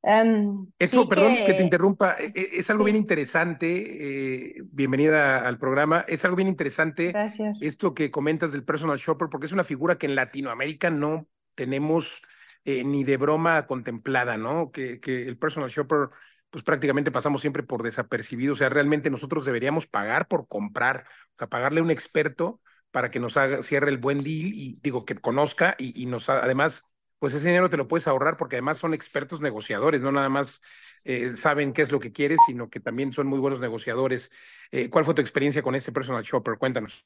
Um, 0.02 0.70
Esto, 0.78 1.10
perdón 1.10 1.34
que... 1.48 1.54
te 1.54 1.64
interrumpa, 1.64 2.16
e, 2.20 2.32
e, 2.36 2.50
es 2.60 2.70
algo 2.70 2.84
bien 2.84 2.98
interesante, 2.98 3.68
eh, 3.68 4.62
bienvenida 4.66 5.48
al 5.48 5.58
programa, 5.58 6.06
es 6.08 6.24
algo 6.26 6.36
bien 6.36 6.48
interesante 6.48 7.12
Gracias. 7.12 7.60
esto 7.60 7.96
que 7.96 8.12
comentas 8.12 8.52
del 8.52 8.64
personal 8.64 9.00
shopper, 9.00 9.30
porque 9.32 9.48
es 9.48 9.54
una 9.54 9.64
figura 9.64 9.98
que 9.98 10.06
en 10.06 10.14
Latinoamérica 10.14 10.92
no 10.92 11.28
tenemos 11.56 12.22
eh, 12.66 12.84
ni 12.84 13.04
de 13.04 13.18
broma 13.18 13.66
contemplada, 13.66 14.38
¿no? 14.38 14.72
Que, 14.72 15.00
que 15.00 15.24
el 15.24 15.40
personal 15.40 15.72
shopper 15.72 16.10
pues 16.56 16.64
prácticamente 16.64 17.12
pasamos 17.12 17.42
siempre 17.42 17.64
por 17.64 17.84
desapercibido. 17.84 18.54
O 18.54 18.56
sea, 18.56 18.70
realmente 18.70 19.10
nosotros 19.10 19.44
deberíamos 19.44 19.88
pagar 19.88 20.30
por 20.30 20.48
comprar, 20.48 21.04
o 21.34 21.38
sea, 21.38 21.48
pagarle 21.48 21.82
a 21.82 21.84
un 21.84 21.92
experto 21.92 22.62
para 22.92 23.12
que 23.12 23.20
nos 23.20 23.36
haga, 23.36 23.62
cierre 23.62 23.92
el 23.92 23.98
buen 23.98 24.20
deal 24.20 24.54
y 24.54 24.80
digo 24.82 25.04
que 25.04 25.16
conozca 25.16 25.76
y, 25.78 26.02
y 26.02 26.06
nos 26.06 26.30
además, 26.30 26.86
pues 27.20 27.34
ese 27.34 27.50
dinero 27.50 27.70
te 27.70 27.76
lo 27.76 27.90
puedes 27.90 28.08
ahorrar 28.08 28.38
porque 28.38 28.56
además 28.56 28.78
son 28.78 28.94
expertos 28.94 29.42
negociadores, 29.42 30.00
no 30.00 30.14
nada 30.14 30.30
más 30.30 30.62
eh, 31.04 31.28
saben 31.36 31.74
qué 31.74 31.82
es 31.82 31.92
lo 31.92 32.00
que 32.00 32.14
quieres, 32.14 32.40
sino 32.48 32.70
que 32.70 32.80
también 32.80 33.12
son 33.12 33.28
muy 33.28 33.40
buenos 33.40 33.60
negociadores. 33.60 34.32
Eh, 34.72 34.90
¿Cuál 34.90 35.04
fue 35.04 35.14
tu 35.14 35.22
experiencia 35.22 35.62
con 35.62 35.76
este 35.76 35.92
personal 35.92 36.24
shopper? 36.24 36.58
Cuéntanos. 36.58 37.06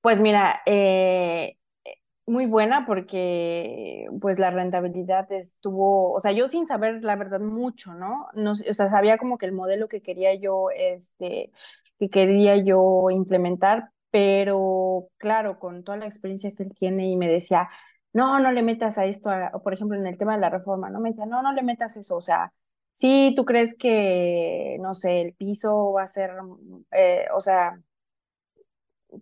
Pues 0.00 0.22
mira, 0.22 0.62
eh, 0.64 1.58
muy 2.26 2.46
buena 2.46 2.86
porque 2.86 4.06
pues 4.20 4.38
la 4.38 4.50
rentabilidad 4.50 5.30
estuvo, 5.32 6.12
o 6.12 6.20
sea, 6.20 6.32
yo 6.32 6.48
sin 6.48 6.66
saber 6.66 7.04
la 7.04 7.16
verdad 7.16 7.40
mucho, 7.40 7.94
¿no? 7.94 8.28
no 8.34 8.52
o 8.52 8.54
sea, 8.54 8.90
sabía 8.90 9.18
como 9.18 9.38
que 9.38 9.46
el 9.46 9.52
modelo 9.52 9.88
que 9.88 10.02
quería 10.02 10.34
yo, 10.34 10.68
este, 10.74 11.52
que 11.98 12.10
quería 12.10 12.56
yo 12.56 13.10
implementar, 13.10 13.90
pero 14.10 15.08
claro, 15.18 15.58
con 15.58 15.84
toda 15.84 15.98
la 15.98 16.06
experiencia 16.06 16.52
que 16.56 16.62
él 16.64 16.74
tiene 16.74 17.08
y 17.08 17.16
me 17.16 17.28
decía, 17.28 17.68
no, 18.12 18.40
no 18.40 18.52
le 18.52 18.62
metas 18.62 18.96
a 18.98 19.06
esto, 19.06 19.30
o 19.52 19.62
por 19.62 19.74
ejemplo, 19.74 19.98
en 19.98 20.06
el 20.06 20.16
tema 20.18 20.34
de 20.34 20.40
la 20.40 20.50
reforma, 20.50 20.88
¿no? 20.90 21.00
Me 21.00 21.10
decía, 21.10 21.26
no, 21.26 21.42
no 21.42 21.52
le 21.52 21.62
metas 21.62 21.96
eso, 21.96 22.16
o 22.16 22.20
sea, 22.20 22.52
si 22.92 23.34
tú 23.36 23.44
crees 23.44 23.76
que, 23.76 24.78
no 24.80 24.94
sé, 24.94 25.20
el 25.20 25.34
piso 25.34 25.92
va 25.92 26.04
a 26.04 26.06
ser, 26.06 26.30
eh, 26.92 27.26
o 27.34 27.40
sea, 27.40 27.76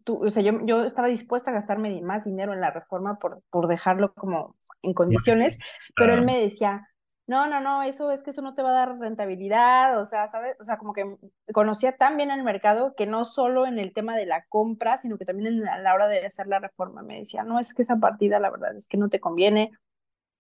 tú, 0.05 0.25
o 0.25 0.31
sea, 0.31 0.43
yo, 0.43 0.59
yo 0.65 0.83
estaba 0.85 1.09
dispuesta 1.09 1.51
a 1.51 1.55
gastarme 1.55 2.01
más 2.03 2.25
dinero 2.25 2.53
en 2.53 2.61
la 2.61 2.71
reforma 2.71 3.19
por, 3.19 3.43
por 3.51 3.69
dejarlo 3.69 4.15
como 4.15 4.57
en 4.83 4.95
condiciones, 4.95 5.59
pero 5.97 6.15
él 6.15 6.23
me 6.23 6.41
decía, 6.41 6.89
no, 7.27 7.47
no, 7.47 7.61
no, 7.61 7.83
eso 7.83 8.11
es 8.11 8.23
que 8.23 8.31
eso 8.31 8.43
no 8.43 8.55
te 8.55 8.63
va 8.63 8.71
a 8.71 8.73
dar 8.73 8.99
rentabilidad, 8.99 9.99
o 9.99 10.05
sea, 10.05 10.29
¿sabes? 10.29 10.57
O 10.61 10.65
sea, 10.65 10.77
como 10.77 10.93
que 10.93 11.17
conocía 11.53 11.97
tan 11.97 12.17
bien 12.17 12.31
el 12.31 12.43
mercado 12.43 12.95
que 12.97 13.07
no 13.07 13.25
solo 13.25 13.67
en 13.67 13.79
el 13.79 13.93
tema 13.95 14.17
de 14.17 14.27
la 14.27 14.45
compra, 14.49 14.99
sino 14.99 15.19
que 15.19 15.25
también 15.25 15.47
en 15.47 15.63
la, 15.63 15.75
a 15.75 15.79
la 15.79 15.95
hora 15.95 16.09
de 16.09 16.27
hacer 16.27 16.47
la 16.49 16.59
reforma 16.59 17.03
me 17.03 17.19
decía, 17.21 17.45
no, 17.45 17.61
es 17.61 17.75
que 17.75 17.83
esa 17.83 17.97
partida 17.97 18.41
la 18.41 18.51
verdad 18.51 18.75
es 18.75 18.89
que 18.89 18.99
no 18.99 19.09
te 19.09 19.21
conviene, 19.21 19.71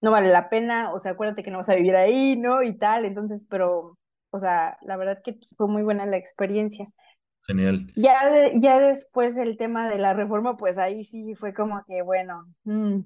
no 0.01 0.11
vale 0.11 0.31
la 0.31 0.51
pena, 0.51 0.93
o 0.93 0.99
sea, 0.99 1.13
acuérdate 1.13 1.43
que 1.43 1.51
no 1.51 1.59
vas 1.59 1.69
a 1.69 1.77
vivir 1.77 1.97
ahí, 1.97 2.37
¿no? 2.37 2.63
Y 2.63 2.77
tal, 2.77 3.05
entonces, 3.05 3.47
pero, 3.49 3.99
o 4.31 4.39
sea, 4.39 4.77
la 4.83 4.97
verdad 4.97 5.23
que 5.23 5.39
fue 5.57 5.69
muy 5.69 5.83
buena 5.83 6.07
la 6.07 6.17
experiencia. 6.17 6.87
Genial. 7.47 7.87
Ya, 7.97 8.15
ya 8.55 8.79
después 8.79 9.37
el 9.37 9.57
tema 9.57 9.89
de 9.89 9.99
la 9.99 10.15
reforma, 10.15 10.57
pues 10.57 10.79
ahí 10.79 11.05
sí 11.05 11.35
fue 11.35 11.53
como 11.53 11.85
que, 11.87 12.03
bueno, 12.03 12.39
mm, 12.65 13.01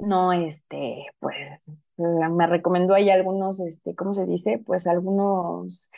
no, 0.00 0.32
este, 0.32 1.06
pues 1.18 1.72
me 1.96 2.46
recomendó 2.46 2.94
ahí 2.94 3.10
algunos, 3.10 3.60
este, 3.60 3.96
¿cómo 3.96 4.14
se 4.14 4.26
dice? 4.26 4.62
Pues 4.64 4.86
algunos, 4.86 5.90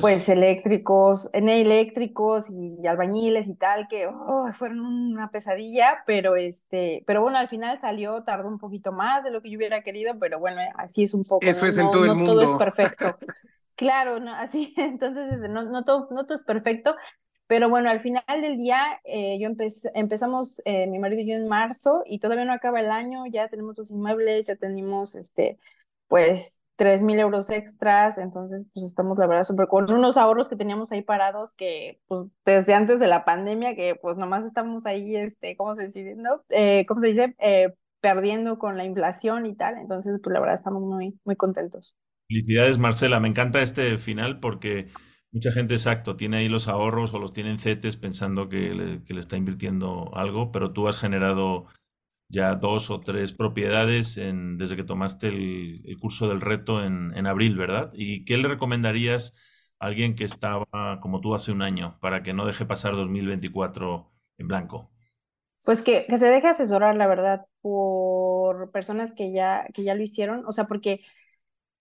pues 0.00 0.28
eléctricos, 0.28 1.28
en 1.32 1.48
eléctricos 1.48 2.46
y, 2.50 2.86
albañiles 2.86 3.48
y 3.48 3.54
tal, 3.54 3.88
que 3.88 4.06
oh, 4.06 4.48
fueron 4.52 4.80
una 4.80 5.30
pesadilla, 5.30 6.04
pero 6.06 6.36
este, 6.36 7.02
pero 7.06 7.20
bueno, 7.20 7.38
al 7.38 7.48
final 7.48 7.80
salió, 7.80 8.22
tardó 8.22 8.48
un 8.48 8.58
poquito 8.58 8.92
más 8.92 9.24
de 9.24 9.32
lo 9.32 9.42
que 9.42 9.50
yo 9.50 9.58
hubiera 9.58 9.82
querido, 9.82 10.14
pero 10.20 10.38
bueno, 10.38 10.60
así 10.76 11.02
es 11.02 11.12
un 11.12 11.24
poco. 11.28 11.44
Eso 11.44 11.66
es 11.66 11.76
en 11.76 11.90
todo 11.90 12.04
el 12.04 12.14
mundo. 12.14 12.34
Todo 12.34 12.42
es 12.42 12.52
perfecto. 12.52 13.12
claro, 13.76 14.20
no, 14.20 14.34
así, 14.34 14.74
entonces 14.76 15.40
no, 15.48 15.64
no, 15.64 15.84
todo, 15.84 16.08
no 16.10 16.24
todo 16.24 16.34
es 16.34 16.42
perfecto, 16.42 16.96
pero 17.46 17.68
bueno, 17.68 17.88
al 17.90 18.00
final 18.00 18.24
del 18.42 18.56
día, 18.56 19.00
eh, 19.04 19.38
yo 19.38 19.48
empezamos, 19.94 20.60
eh, 20.64 20.86
mi 20.88 20.98
marido 20.98 21.22
y 21.22 21.28
yo 21.28 21.34
en 21.36 21.46
marzo, 21.46 22.02
y 22.04 22.18
todavía 22.18 22.44
no 22.44 22.52
acaba 22.52 22.80
el 22.80 22.90
año, 22.90 23.24
ya 23.30 23.48
tenemos 23.48 23.78
los 23.78 23.90
inmuebles, 23.92 24.46
ya 24.46 24.56
tenemos, 24.56 25.14
este, 25.14 25.58
pues, 26.08 26.60
tres 26.74 27.02
mil 27.04 27.18
euros 27.20 27.48
extras, 27.50 28.18
entonces, 28.18 28.66
pues, 28.74 28.84
estamos, 28.86 29.16
la 29.18 29.28
verdad, 29.28 29.44
súper 29.44 29.68
con 29.68 29.90
unos 29.92 30.16
ahorros 30.16 30.48
que 30.48 30.56
teníamos 30.56 30.90
ahí 30.90 31.02
parados, 31.02 31.54
que, 31.54 32.00
pues, 32.08 32.26
desde 32.44 32.74
antes 32.74 32.98
de 32.98 33.06
la 33.06 33.24
pandemia, 33.24 33.76
que, 33.76 33.94
pues, 33.94 34.16
nomás 34.16 34.44
estamos 34.44 34.84
ahí, 34.84 35.14
este, 35.16 35.56
¿cómo 35.56 35.76
se 35.76 35.84
dice? 35.84 36.14
¿No? 36.16 36.42
Eh, 36.48 36.84
¿Cómo 36.88 37.00
se 37.00 37.08
dice? 37.08 37.36
perdiendo 38.00 38.58
con 38.58 38.76
la 38.76 38.84
inflación 38.84 39.46
y 39.46 39.56
tal, 39.56 39.78
entonces, 39.78 40.20
pues, 40.22 40.32
la 40.32 40.40
verdad, 40.40 40.54
estamos 40.54 40.82
muy, 40.82 41.18
muy 41.24 41.36
contentos. 41.36 41.94
Felicidades, 42.28 42.78
Marcela, 42.78 43.20
me 43.20 43.28
encanta 43.28 43.62
este 43.62 43.96
final 43.98 44.40
porque 44.40 44.88
Mucha 45.36 45.52
gente, 45.52 45.74
exacto, 45.74 46.16
tiene 46.16 46.38
ahí 46.38 46.48
los 46.48 46.66
ahorros 46.66 47.12
o 47.12 47.18
los 47.18 47.34
tiene 47.34 47.50
en 47.50 47.58
CETES 47.58 47.98
pensando 47.98 48.48
que 48.48 48.74
le, 48.74 49.20
está 49.20 49.36
invirtiendo 49.36 50.10
algo, 50.14 50.50
pero 50.50 50.72
tú 50.72 50.88
has 50.88 50.98
generado 50.98 51.66
ya 52.30 52.54
dos 52.54 52.90
o 52.90 53.00
tres 53.00 53.32
propiedades 53.32 54.14
desde 54.16 54.76
que 54.76 54.82
tomaste 54.82 55.26
el, 55.26 55.98
curso 56.00 56.26
del 56.26 56.40
reto 56.40 56.82
en, 56.82 57.12
en, 57.14 57.26
abril, 57.26 57.54
¿verdad? 57.58 57.90
¿Y 57.92 58.24
qué 58.24 58.38
le 58.38 58.48
recomendarías 58.48 59.74
a 59.78 59.88
alguien 59.88 60.14
que 60.14 60.24
estaba 60.24 61.00
como 61.02 61.20
tú 61.20 61.34
hace 61.34 61.52
un 61.52 61.60
año 61.60 61.98
para 62.00 62.22
que 62.22 62.32
no 62.32 62.46
deje 62.46 62.64
pasar 62.64 62.96
2024 62.96 64.10
en 64.38 64.48
blanco? 64.48 64.90
Pues 65.66 65.82
que, 65.82 66.06
que 66.08 66.16
se 66.16 66.28
deje 66.28 66.48
asesorar, 66.48 66.96
la 66.96 67.08
verdad, 67.08 67.44
por 67.60 68.70
personas 68.70 69.12
que 69.12 69.32
ya, 69.32 69.66
que 69.74 69.84
ya 69.84 69.94
lo 69.94 70.02
hicieron, 70.02 70.46
o 70.46 70.52
sea, 70.52 70.64
porque 70.64 71.00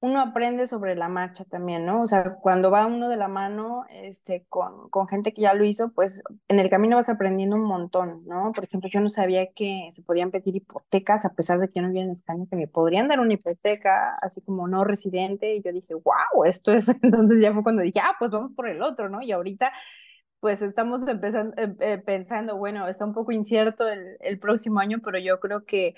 uno 0.02 0.22
aprende 0.22 0.68
sobre 0.68 0.96
la 0.96 1.10
marcha 1.10 1.46
también, 1.46 1.86
¿no? 1.86 2.02
O 2.04 2.06
sea, 2.06 2.24
cuando 2.42 2.70
va 2.70 2.86
uno 2.86 3.10
de 3.10 3.18
la 3.18 3.28
mano 3.28 3.86
este, 3.90 4.46
con, 4.50 4.90
con 4.90 5.08
gente 5.08 5.34
que 5.34 5.42
ya 5.42 5.54
lo 5.54 5.66
hizo, 5.66 5.92
pues 5.94 6.22
en 6.48 6.60
el 6.60 6.70
camino 6.70 6.98
vas 6.98 7.10
aprendiendo 7.10 7.56
un 7.56 7.64
montón, 7.64 8.24
¿no? 8.28 8.52
Por 8.54 8.66
ejemplo, 8.66 8.90
yo 8.92 9.00
no 9.00 9.10
sabía 9.10 9.52
que 9.54 9.88
se 9.92 10.04
podían 10.04 10.32
pedir 10.32 10.56
hipotecas, 10.56 11.26
a 11.26 11.34
pesar 11.34 11.60
de 11.60 11.68
que 11.70 11.76
yo 11.76 11.82
no 11.82 11.88
vivía 11.88 12.04
en 12.04 12.12
España, 12.12 12.46
que 12.50 12.56
me 12.56 12.68
podrían 12.68 13.08
dar 13.08 13.20
una 13.20 13.34
hipoteca 13.34 14.14
así 14.22 14.42
como 14.42 14.68
no 14.68 14.84
residente, 14.84 15.56
y 15.56 15.64
yo 15.64 15.72
dije, 15.72 15.96
wow, 15.96 16.44
esto 16.46 16.72
es, 16.72 16.88
entonces 17.02 17.38
ya 17.42 17.54
fue 17.54 17.64
cuando 17.64 17.82
dije, 17.82 18.00
ah, 18.04 18.16
pues 18.20 18.32
vamos 18.32 18.52
por 18.56 18.70
el 18.70 18.82
otro, 18.84 19.10
¿no? 19.10 19.22
Y 19.22 19.32
ahorita 19.32 19.72
pues 20.40 20.62
estamos 20.62 21.02
empezando, 21.08 21.56
eh, 21.58 21.76
eh, 21.80 21.98
pensando, 21.98 22.58
bueno, 22.58 22.88
está 22.88 23.06
un 23.06 23.14
poco 23.14 23.32
incierto 23.32 23.88
el, 23.88 24.18
el 24.20 24.38
próximo 24.38 24.80
año, 24.80 25.00
pero 25.04 25.18
yo 25.18 25.40
creo 25.40 25.66
que 25.66 25.96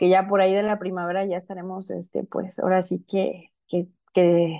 que 0.00 0.08
ya 0.08 0.26
por 0.26 0.40
ahí 0.40 0.54
de 0.54 0.62
la 0.62 0.78
primavera 0.78 1.26
ya 1.26 1.36
estaremos, 1.36 1.90
este, 1.90 2.24
pues 2.24 2.58
ahora 2.58 2.80
sí 2.80 3.04
que, 3.06 3.52
que, 3.68 3.86
que 4.14 4.58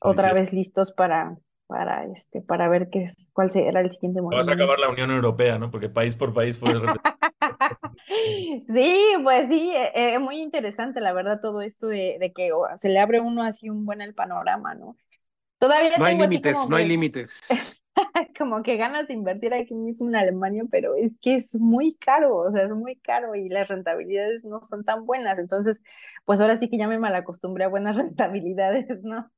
otra 0.00 0.32
vez 0.32 0.52
listos 0.52 0.90
para, 0.90 1.38
para, 1.68 2.04
este, 2.06 2.42
para 2.42 2.68
ver 2.68 2.90
qué 2.90 3.04
es, 3.04 3.30
cuál 3.32 3.52
será 3.52 3.80
el 3.80 3.92
siguiente 3.92 4.20
momento. 4.20 4.38
Vas 4.38 4.48
a 4.48 4.54
acabar 4.54 4.76
la 4.80 4.90
Unión 4.90 5.12
Europea, 5.12 5.56
¿no? 5.56 5.70
Porque 5.70 5.88
país 5.88 6.16
por 6.16 6.34
país 6.34 6.56
puedes 6.56 6.82
Sí, 8.66 8.96
pues 9.22 9.46
sí, 9.46 9.70
es 9.72 9.90
eh, 9.94 10.14
eh, 10.14 10.18
muy 10.18 10.40
interesante, 10.40 10.98
la 10.98 11.12
verdad, 11.12 11.38
todo 11.40 11.62
esto 11.62 11.86
de, 11.86 12.16
de 12.18 12.32
que 12.32 12.50
se 12.74 12.88
le 12.88 12.98
abre 12.98 13.20
uno 13.20 13.44
así 13.44 13.70
un 13.70 13.86
buen 13.86 14.00
el 14.00 14.14
panorama, 14.14 14.74
¿no? 14.74 14.96
Todavía 15.60 15.96
no 15.96 16.06
hay 16.06 16.18
límites, 16.18 16.56
no 16.68 16.74
hay 16.74 16.88
límites. 16.88 17.40
como 18.40 18.62
que 18.62 18.78
ganas 18.78 19.06
de 19.06 19.12
invertir 19.12 19.52
aquí 19.52 19.74
mismo 19.74 20.08
en 20.08 20.16
Alemania, 20.16 20.64
pero 20.70 20.94
es 20.96 21.18
que 21.20 21.34
es 21.36 21.60
muy 21.60 21.94
caro, 21.96 22.38
o 22.38 22.50
sea, 22.50 22.64
es 22.64 22.72
muy 22.72 22.96
caro 22.96 23.34
y 23.34 23.50
las 23.50 23.68
rentabilidades 23.68 24.46
no 24.46 24.62
son 24.62 24.82
tan 24.82 25.04
buenas. 25.04 25.38
Entonces, 25.38 25.82
pues 26.24 26.40
ahora 26.40 26.56
sí 26.56 26.70
que 26.70 26.78
ya 26.78 26.88
me 26.88 26.98
malacostumbré 26.98 27.64
a 27.64 27.68
buenas 27.68 27.96
rentabilidades, 27.96 29.02
¿no? 29.02 29.30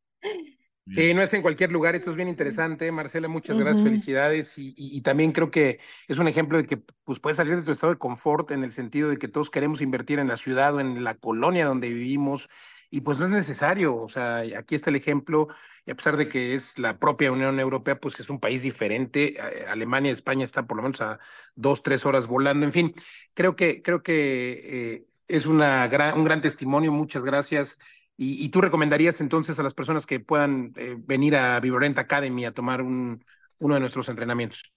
Sí, 0.87 1.15
no 1.15 1.23
es 1.23 1.33
en 1.33 1.43
cualquier 1.43 1.73
lugar, 1.73 1.97
esto 1.97 2.11
es 2.11 2.17
bien 2.17 2.29
interesante. 2.29 2.91
Marcela, 2.93 3.27
muchas 3.27 3.59
gracias, 3.59 3.85
felicidades. 3.85 4.57
Y, 4.57 4.73
y, 4.77 5.01
también 5.03 5.33
creo 5.33 5.51
que 5.51 5.81
es 6.07 6.19
un 6.19 6.29
ejemplo 6.29 6.59
de 6.59 6.67
que 6.67 6.77
pues, 7.05 7.19
puedes 7.19 7.37
salir 7.37 7.57
de 7.57 7.62
tu 7.62 7.73
estado 7.73 7.93
de 7.93 7.99
confort 7.99 8.53
en 8.53 8.62
el 8.62 8.73
sentido 8.73 9.09
de 9.09 9.17
que 9.17 9.29
todos 9.29 9.51
queremos 9.51 9.81
invertir 9.81 10.21
en 10.21 10.29
la 10.29 10.37
ciudad 10.37 10.75
o 10.75 10.81
en 10.81 11.03
la 11.03 11.15
colonia 11.15 11.67
donde 11.67 11.88
vivimos 11.88 12.49
y 12.93 13.01
pues 13.01 13.19
no 13.19 13.25
es 13.25 13.31
necesario. 13.31 13.97
O 13.97 14.09
sea, 14.11 14.43
aquí 14.59 14.75
está 14.75 14.91
el 14.91 14.97
ejemplo 14.97 15.49
y 15.87 15.91
a 15.91 15.95
pesar 15.95 16.19
de 16.19 16.29
que 16.29 16.55
es 16.55 16.79
la 16.79 16.99
propia 16.99 17.33
Unión 17.33 17.59
Europea, 17.59 17.99
pues 17.99 18.21
es 18.21 18.29
un 18.29 18.39
país 18.39 18.63
diferente. 18.63 19.35
Eh, 19.39 19.67
Alemania, 19.67 20.13
España 20.13 20.45
está 20.45 20.67
por 20.67 20.77
lo 20.77 20.83
menos 20.83 21.01
a 21.01 21.19
dos, 21.55 21.83
tres 21.83 22.05
horas 22.05 22.27
volando. 22.27 22.67
En 22.67 22.73
fin, 22.73 22.95
creo 23.33 23.57
que, 23.57 23.81
creo 23.83 24.03
que 24.03 24.93
eh, 24.95 25.07
es 25.27 25.47
una 25.47 25.89
un 26.15 26.25
gran 26.25 26.43
testimonio. 26.43 26.93
Muchas 26.93 27.25
gracias. 27.25 27.79
Y, 28.19 28.51
tú 28.51 28.61
recomendarías 28.61 29.21
entonces 29.23 29.59
a 29.59 29.63
las 29.63 29.75
personas 29.75 30.05
que 30.07 30.21
puedan 30.21 30.73
eh, 30.77 30.95
venir 30.99 31.35
a 31.35 31.59
Vivorent 31.61 31.99
Academy 31.99 32.45
a 32.45 32.53
tomar 32.53 32.83
un, 32.83 33.25
uno 33.59 33.75
de 33.75 33.81
nuestros 33.81 34.09
entrenamientos. 34.11 34.71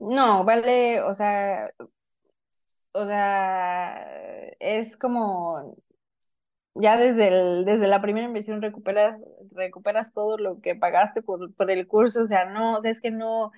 No, 0.00 0.44
vale, 0.44 1.00
o 1.00 1.14
sea, 1.14 1.70
o 2.92 3.06
sea, 3.06 4.04
es 4.58 4.96
como 4.96 5.76
ya 6.74 6.96
desde, 6.96 7.28
el, 7.28 7.64
desde 7.64 7.88
la 7.88 8.02
primera 8.02 8.26
inversión 8.26 8.62
recuperas, 8.62 9.20
recuperas 9.52 10.12
todo 10.12 10.38
lo 10.38 10.60
que 10.60 10.74
pagaste 10.76 11.22
por, 11.22 11.52
por 11.54 11.70
el 11.70 11.86
curso, 11.86 12.22
o 12.22 12.26
sea, 12.26 12.46
no, 12.46 12.76
o 12.78 12.80
sea, 12.82 12.90
es 12.90 13.00
que 13.00 13.10
no, 13.10 13.52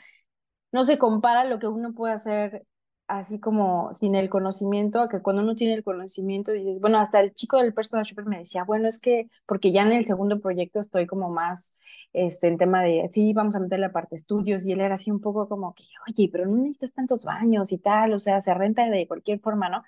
no 0.73 0.85
se 0.85 0.99
compara 0.99 1.45
lo 1.45 1.59
que 1.59 1.69
uno 1.69 1.93
puede 1.95 2.15
hacer 2.15 2.67
así 3.09 3.39
como 3.41 3.93
sin 3.93 4.15
el 4.15 4.31
conocimiento, 4.31 5.01
a 5.01 5.09
que 5.09 5.21
cuando 5.21 5.43
uno 5.43 5.55
tiene 5.55 5.75
el 5.75 5.85
conocimiento 5.85 6.53
dices, 6.53 6.81
bueno, 6.81 6.99
hasta 6.99 7.21
el 7.21 7.35
chico 7.35 7.59
del 7.59 7.75
personal 7.75 8.05
shopper 8.07 8.25
me 8.27 8.39
decía, 8.39 8.65
bueno, 8.65 8.89
es 8.89 9.01
que 9.01 9.29
porque 9.47 9.73
ya 9.73 9.83
en 9.83 9.93
el 9.93 10.07
segundo 10.07 10.41
proyecto 10.41 10.81
estoy 10.81 11.07
como 11.07 11.29
más 11.29 11.79
este, 12.15 12.49
en 12.49 12.57
tema 12.59 12.83
de, 12.83 13.09
sí, 13.11 13.35
vamos 13.35 13.55
a 13.57 13.61
meter 13.61 13.81
la 13.81 13.93
parte 13.93 14.15
estudios, 14.17 14.67
y 14.67 14.73
él 14.73 14.81
era 14.81 14.95
así 14.95 15.11
un 15.11 15.21
poco 15.21 15.49
como 15.49 15.75
que, 15.75 15.85
oye, 16.09 16.31
pero 16.33 16.47
no 16.47 16.57
necesitas 16.57 16.95
tantos 16.95 17.25
baños 17.25 17.73
y 17.73 17.79
tal, 17.79 18.15
o 18.15 18.21
sea, 18.21 18.41
se 18.41 18.55
renta 18.55 18.89
de 18.89 19.07
cualquier 19.07 19.41
forma, 19.41 19.69
¿no? 19.69 19.81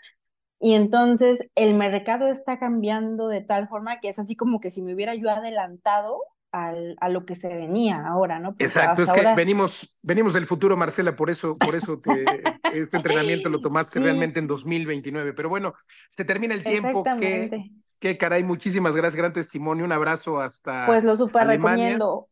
Y 0.61 0.75
entonces 0.75 1.51
el 1.55 1.75
mercado 1.75 2.29
está 2.29 2.59
cambiando 2.59 3.29
de 3.29 3.43
tal 3.43 3.69
forma 3.69 4.01
que 4.01 4.09
es 4.09 4.19
así 4.19 4.37
como 4.37 4.61
que 4.61 4.71
si 4.71 4.83
me 4.83 4.95
hubiera 4.95 5.15
yo 5.15 5.31
adelantado 5.31 6.21
al, 6.53 6.97
a 7.01 7.09
lo 7.09 7.27
que 7.27 7.35
se 7.35 7.49
venía 7.55 8.07
ahora, 8.07 8.39
¿no? 8.39 8.55
Exacto, 8.59 9.03
es 9.03 9.11
que 9.11 9.35
venimos, 9.35 9.93
venimos 10.03 10.35
del 10.35 10.47
futuro, 10.47 10.77
Marcela, 10.77 11.17
por 11.17 11.29
eso, 11.29 11.53
por 11.59 11.75
eso 11.75 11.99
este 12.73 12.97
entrenamiento 12.97 13.49
lo 13.49 13.61
tomaste 13.61 13.99
realmente 13.99 14.39
en 14.39 14.47
2029. 14.47 15.33
Pero 15.33 15.49
bueno, 15.49 15.75
se 16.11 16.25
termina 16.25 16.55
el 16.55 16.63
tiempo. 16.63 17.03
Que, 17.19 17.71
que 17.99 18.17
caray, 18.17 18.45
muchísimas 18.45 18.95
gracias, 18.95 19.17
gran 19.17 19.33
testimonio, 19.33 19.85
un 19.85 19.93
abrazo 19.93 20.41
hasta. 20.41 20.87
Pues 20.87 21.03
lo 21.05 21.17
super 21.17 21.47
recomiendo. 21.47 22.27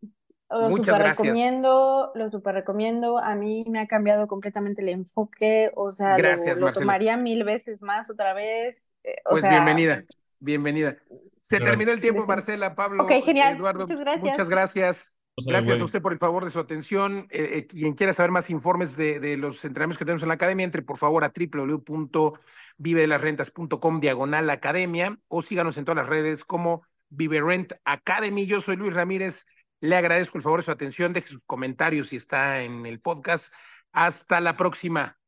Lo 0.52 0.76
super 0.76 1.02
recomiendo, 1.02 2.12
lo 2.14 2.30
super 2.30 2.54
recomiendo. 2.54 3.18
A 3.18 3.34
mí 3.34 3.64
me 3.68 3.80
ha 3.80 3.86
cambiado 3.86 4.26
completamente 4.26 4.82
el 4.82 4.90
enfoque, 4.90 5.70
o 5.74 5.90
sea, 5.90 6.18
lo, 6.18 6.72
tomaría 6.72 7.16
mil 7.16 7.44
veces 7.44 7.82
más 7.82 8.10
otra 8.10 8.34
vez. 8.34 8.96
Eh, 9.02 9.16
pues 9.28 9.48
bienvenida, 9.48 10.04
bienvenida. 10.38 10.96
Se 11.40 11.58
terminó 11.58 11.92
el 11.92 12.00
tiempo, 12.00 12.26
Marcela, 12.26 12.74
Pablo, 12.74 13.04
okay, 13.04 13.22
genial. 13.22 13.56
Eduardo. 13.56 13.80
Muchas 13.80 14.00
gracias. 14.00 14.24
Muchas 14.24 14.48
gracias. 14.48 15.14
Gracias 15.46 15.80
a 15.80 15.84
usted 15.84 16.02
por 16.02 16.12
el 16.12 16.18
favor 16.18 16.44
de 16.44 16.50
su 16.50 16.58
atención. 16.58 17.26
Eh, 17.30 17.52
eh, 17.54 17.66
quien 17.66 17.94
quiera 17.94 18.12
saber 18.12 18.30
más 18.30 18.50
informes 18.50 18.98
de, 18.98 19.38
los 19.38 19.64
entrenamientos 19.64 19.96
que 19.98 20.04
tenemos 20.04 20.22
en 20.22 20.28
la 20.28 20.34
academia, 20.34 20.64
entre 20.64 20.82
por 20.82 20.98
favor 20.98 21.24
a 21.24 21.32
www.vivedelasrentas.com 21.34 24.00
diagonal 24.00 24.50
academia 24.50 25.18
o 25.28 25.40
síganos 25.40 25.78
en 25.78 25.86
todas 25.86 25.96
las 25.96 26.08
redes 26.08 26.44
como 26.44 26.82
Vive 27.08 27.40
Rent 27.40 27.72
Academy. 27.84 28.44
Yo 28.46 28.60
soy 28.60 28.76
Luis 28.76 28.92
Ramírez. 28.92 29.46
Le 29.82 29.96
agradezco 29.96 30.38
el 30.38 30.44
favor 30.44 30.60
de 30.60 30.66
su 30.66 30.70
atención, 30.70 31.12
deje 31.12 31.26
sus 31.26 31.42
comentarios 31.44 32.06
si 32.06 32.16
está 32.16 32.62
en 32.62 32.86
el 32.86 33.00
podcast. 33.00 33.52
Hasta 33.90 34.40
la 34.40 34.56
próxima. 34.56 35.18